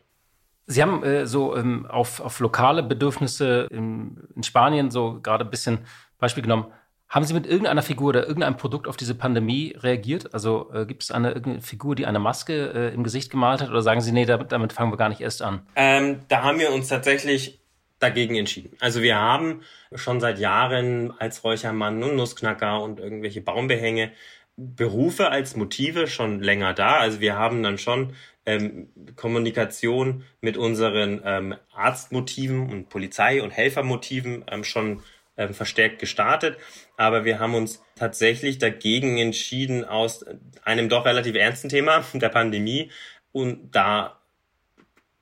[0.72, 5.50] Sie haben äh, so ähm, auf, auf lokale Bedürfnisse in, in Spanien so gerade ein
[5.50, 5.80] bisschen
[6.20, 6.68] Beispiel genommen.
[7.10, 10.32] Haben Sie mit irgendeiner Figur oder irgendeinem Produkt auf diese Pandemie reagiert?
[10.32, 13.70] Also äh, gibt es eine irgendeine Figur, die eine Maske äh, im Gesicht gemalt hat?
[13.72, 15.64] Oder sagen Sie, nee, damit, damit fangen wir gar nicht erst an?
[15.76, 17.60] Ähm, da haben wir uns tatsächlich
[17.98, 18.78] dagegen entschieden.
[18.80, 19.62] Also wir haben
[19.96, 24.12] schon seit Jahren als Räuchermann und Nussknacker und irgendwelche Baumbehänge
[24.60, 26.98] Berufe als Motive schon länger da.
[26.98, 28.14] Also wir haben dann schon
[28.46, 35.02] ähm, Kommunikation mit unseren ähm, Arztmotiven und Polizei- und Helfermotiven ähm, schon
[35.38, 36.58] ähm, verstärkt gestartet.
[36.98, 40.26] Aber wir haben uns tatsächlich dagegen entschieden, aus
[40.64, 42.92] einem doch relativ ernsten Thema der Pandemie
[43.32, 44.20] und da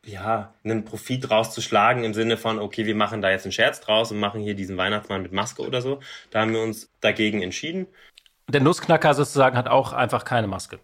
[0.08, 4.12] ja, einen Profit rauszuschlagen im Sinne von, okay, wir machen da jetzt einen Scherz draus
[4.12, 6.00] und machen hier diesen Weihnachtsmann mit Maske oder so.
[6.32, 7.88] Da haben wir uns dagegen entschieden.
[8.50, 10.80] Der Nussknacker sozusagen hat auch einfach keine Maske.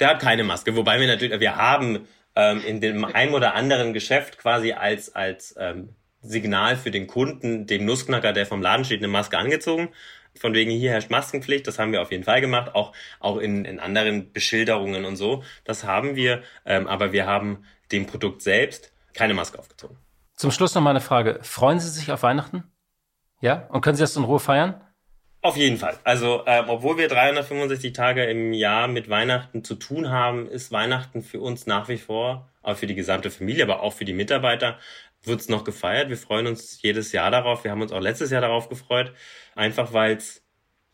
[0.00, 2.06] Der hat keine Maske, wobei wir natürlich, wir haben
[2.36, 7.66] ähm, in dem einem oder anderen Geschäft quasi als, als ähm, Signal für den Kunden
[7.66, 9.90] dem Nussknacker, der vom Laden steht, eine Maske angezogen.
[10.36, 13.64] Von wegen hier herrscht Maskenpflicht, das haben wir auf jeden Fall gemacht, auch, auch in,
[13.64, 15.44] in anderen Beschilderungen und so.
[15.64, 19.96] Das haben wir, ähm, aber wir haben dem Produkt selbst keine Maske aufgezogen.
[20.34, 21.38] Zum Schluss noch mal eine Frage.
[21.42, 22.64] Freuen Sie sich auf Weihnachten?
[23.40, 23.68] Ja?
[23.68, 24.80] Und können Sie das in Ruhe feiern?
[25.44, 25.98] Auf jeden Fall.
[26.04, 31.22] Also, ähm, obwohl wir 365 Tage im Jahr mit Weihnachten zu tun haben, ist Weihnachten
[31.22, 34.78] für uns nach wie vor, auch für die gesamte Familie, aber auch für die Mitarbeiter,
[35.22, 36.08] wird es noch gefeiert.
[36.08, 37.62] Wir freuen uns jedes Jahr darauf.
[37.62, 39.12] Wir haben uns auch letztes Jahr darauf gefreut.
[39.54, 40.42] Einfach weil es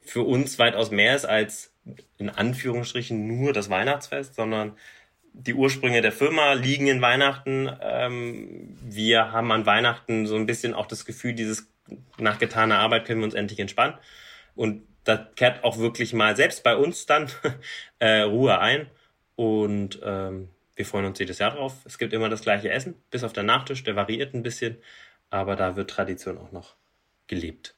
[0.00, 1.72] für uns weitaus mehr ist als
[2.18, 4.76] in Anführungsstrichen nur das Weihnachtsfest, sondern
[5.32, 7.70] die Ursprünge der Firma liegen in Weihnachten.
[7.80, 11.68] Ähm, wir haben an Weihnachten so ein bisschen auch das Gefühl, dieses
[12.18, 13.94] nach getaner Arbeit können wir uns endlich entspannen.
[14.60, 17.30] Und da kehrt auch wirklich mal selbst bei uns dann
[17.98, 18.90] äh, Ruhe ein.
[19.34, 21.76] Und ähm, wir freuen uns jedes Jahr drauf.
[21.86, 24.76] Es gibt immer das gleiche Essen, bis auf den Nachtisch, der variiert ein bisschen,
[25.30, 26.74] aber da wird Tradition auch noch
[27.26, 27.74] gelebt.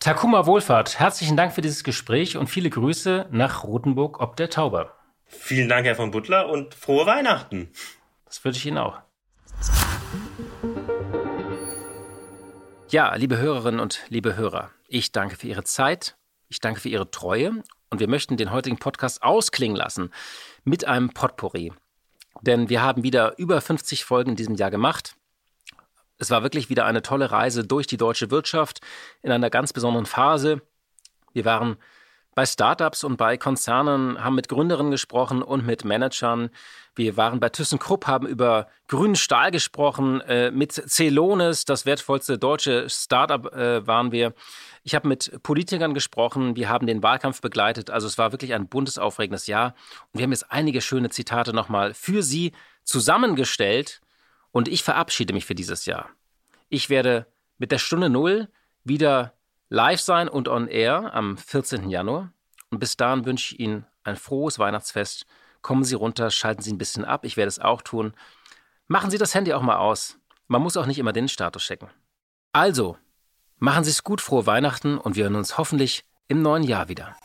[0.00, 4.92] Takuma Wohlfahrt, herzlichen Dank für dieses Gespräch und viele Grüße nach Rothenburg ob der Tauber.
[5.26, 7.70] Vielen Dank, Herr von Butler, und frohe Weihnachten.
[8.24, 8.98] Das wünsche ich Ihnen auch.
[12.88, 16.16] Ja, liebe Hörerinnen und liebe Hörer, ich danke für Ihre Zeit,
[16.54, 20.10] ich danke für Ihre Treue und wir möchten den heutigen Podcast ausklingen lassen
[20.62, 21.72] mit einem Potpourri.
[22.42, 25.16] Denn wir haben wieder über 50 Folgen in diesem Jahr gemacht.
[26.18, 28.80] Es war wirklich wieder eine tolle Reise durch die deutsche Wirtschaft
[29.22, 30.62] in einer ganz besonderen Phase.
[31.32, 31.76] Wir waren
[32.34, 36.50] bei Startups und bei Konzernen, haben mit Gründerinnen gesprochen und mit Managern.
[36.96, 40.20] Wir waren bei ThyssenKrupp, haben über grünen Stahl gesprochen.
[40.22, 44.32] Äh, mit Celonis, das wertvollste deutsche Startup, äh, waren wir.
[44.84, 47.90] Ich habe mit Politikern gesprochen, wir haben den Wahlkampf begleitet.
[47.90, 49.74] Also es war wirklich ein buntes, aufregendes Jahr.
[50.12, 52.52] Und wir haben jetzt einige schöne Zitate nochmal für Sie
[52.84, 54.00] zusammengestellt.
[54.52, 56.10] Und ich verabschiede mich für dieses Jahr.
[56.68, 57.26] Ich werde
[57.58, 58.48] mit der Stunde Null
[58.84, 59.32] wieder
[59.74, 61.90] live sein und on air am 14.
[61.90, 62.32] Januar.
[62.70, 65.26] Und bis dahin wünsche ich Ihnen ein frohes Weihnachtsfest.
[65.62, 67.24] Kommen Sie runter, schalten Sie ein bisschen ab.
[67.24, 68.14] Ich werde es auch tun.
[68.86, 70.16] Machen Sie das Handy auch mal aus.
[70.46, 71.88] Man muss auch nicht immer den Status checken.
[72.52, 72.96] Also,
[73.58, 77.16] machen Sie es gut, frohe Weihnachten und wir hören uns hoffentlich im neuen Jahr wieder.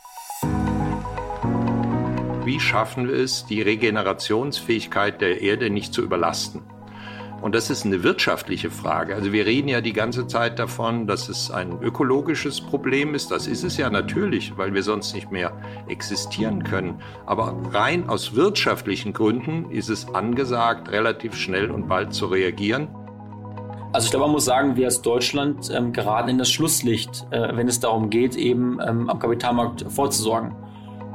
[2.44, 6.62] Wie schaffen wir es, die Regenerationsfähigkeit der Erde nicht zu überlasten?
[7.40, 9.14] Und das ist eine wirtschaftliche Frage.
[9.14, 13.30] Also wir reden ja die ganze Zeit davon, dass es ein ökologisches Problem ist.
[13.30, 15.52] Das ist es ja natürlich, weil wir sonst nicht mehr
[15.88, 17.00] existieren können.
[17.24, 22.88] Aber rein aus wirtschaftlichen Gründen ist es angesagt, relativ schnell und bald zu reagieren.
[23.92, 27.56] Also ich glaube, man muss sagen, wir als Deutschland ähm, geraten in das Schlusslicht, äh,
[27.56, 30.54] wenn es darum geht, eben ähm, am Kapitalmarkt vorzusorgen.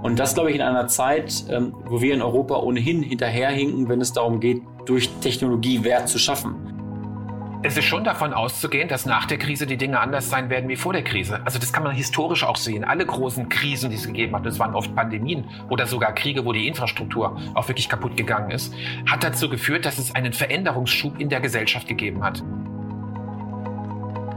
[0.06, 4.02] Und das, glaube ich, in einer Zeit, ähm, wo wir in Europa ohnehin hinterherhinken, wenn
[4.02, 7.60] es darum geht, durch Technologie Wert zu schaffen.
[7.64, 10.76] Es ist schon davon auszugehen, dass nach der Krise die Dinge anders sein werden wie
[10.76, 11.42] vor der Krise.
[11.44, 12.84] Also das kann man historisch auch sehen.
[12.84, 16.54] Alle großen Krisen, die es gegeben hat, das waren oft Pandemien oder sogar Kriege, wo
[16.54, 18.72] die Infrastruktur auch wirklich kaputt gegangen ist,
[19.10, 22.44] hat dazu geführt, dass es einen Veränderungsschub in der Gesellschaft gegeben hat.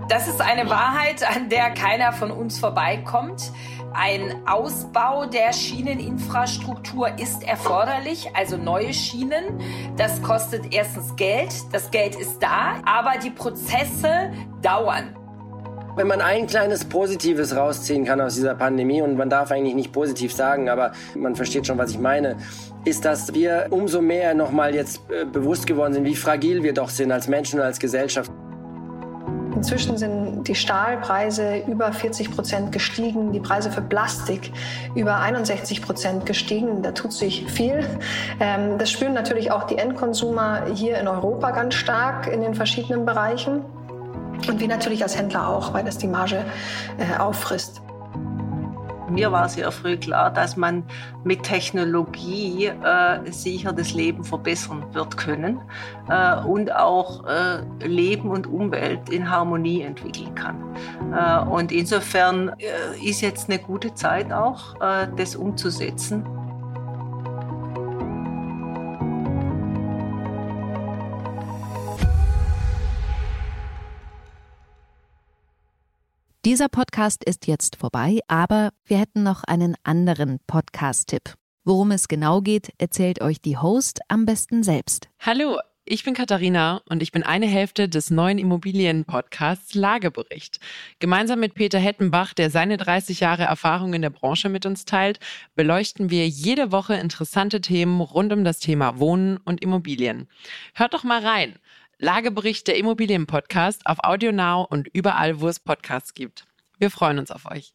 [0.08, 3.52] Das ist eine Wahrheit, an der keiner von uns vorbeikommt.
[3.95, 9.61] Ein Ausbau der Schieneninfrastruktur ist erforderlich, also neue Schienen.
[9.97, 14.30] Das kostet erstens Geld, das Geld ist da, aber die Prozesse
[14.62, 15.14] dauern.
[15.97, 19.93] Wenn man ein kleines Positives rausziehen kann aus dieser Pandemie, und man darf eigentlich nicht
[19.93, 22.36] positiv sagen, aber man versteht schon, was ich meine,
[22.84, 26.91] ist, dass wir umso mehr nochmal jetzt äh, bewusst geworden sind, wie fragil wir doch
[26.91, 28.30] sind als Menschen und als Gesellschaft.
[29.59, 34.52] Inzwischen sind die Stahlpreise über 40 Prozent gestiegen, die Preise für Plastik
[34.94, 36.80] über 61 Prozent gestiegen.
[36.80, 37.84] Da tut sich viel.
[38.38, 43.04] Ähm, das spüren natürlich auch die Endkonsumer hier in Europa ganz stark in den verschiedenen
[43.04, 43.64] Bereichen.
[44.46, 46.44] Und wir natürlich als Händler auch, weil das die Marge
[46.96, 47.82] äh, auffrisst.
[49.11, 50.84] Mir war sehr früh klar, dass man
[51.24, 55.61] mit Technologie äh, sicher das Leben verbessern wird können
[56.09, 60.62] äh, und auch äh, Leben und Umwelt in Harmonie entwickeln kann.
[61.12, 66.24] Äh, und insofern äh, ist jetzt eine gute Zeit auch, äh, das umzusetzen.
[76.49, 81.34] Dieser Podcast ist jetzt vorbei, aber wir hätten noch einen anderen Podcast-Tipp.
[81.62, 85.11] Worum es genau geht, erzählt euch die Host am besten selbst.
[85.20, 90.59] Hallo, ich bin Katharina und ich bin eine Hälfte des neuen Immobilien-Podcasts Lagebericht.
[91.01, 95.20] Gemeinsam mit Peter Hettenbach, der seine 30 Jahre Erfahrung in der Branche mit uns teilt,
[95.55, 100.28] beleuchten wir jede Woche interessante Themen rund um das Thema Wohnen und Immobilien.
[100.72, 101.59] Hört doch mal rein.
[102.01, 106.46] Lagebericht der Immobilien-Podcast auf AudioNow und überall, wo es Podcasts gibt.
[106.78, 107.74] Wir freuen uns auf euch.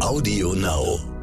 [0.00, 1.15] AudioNow.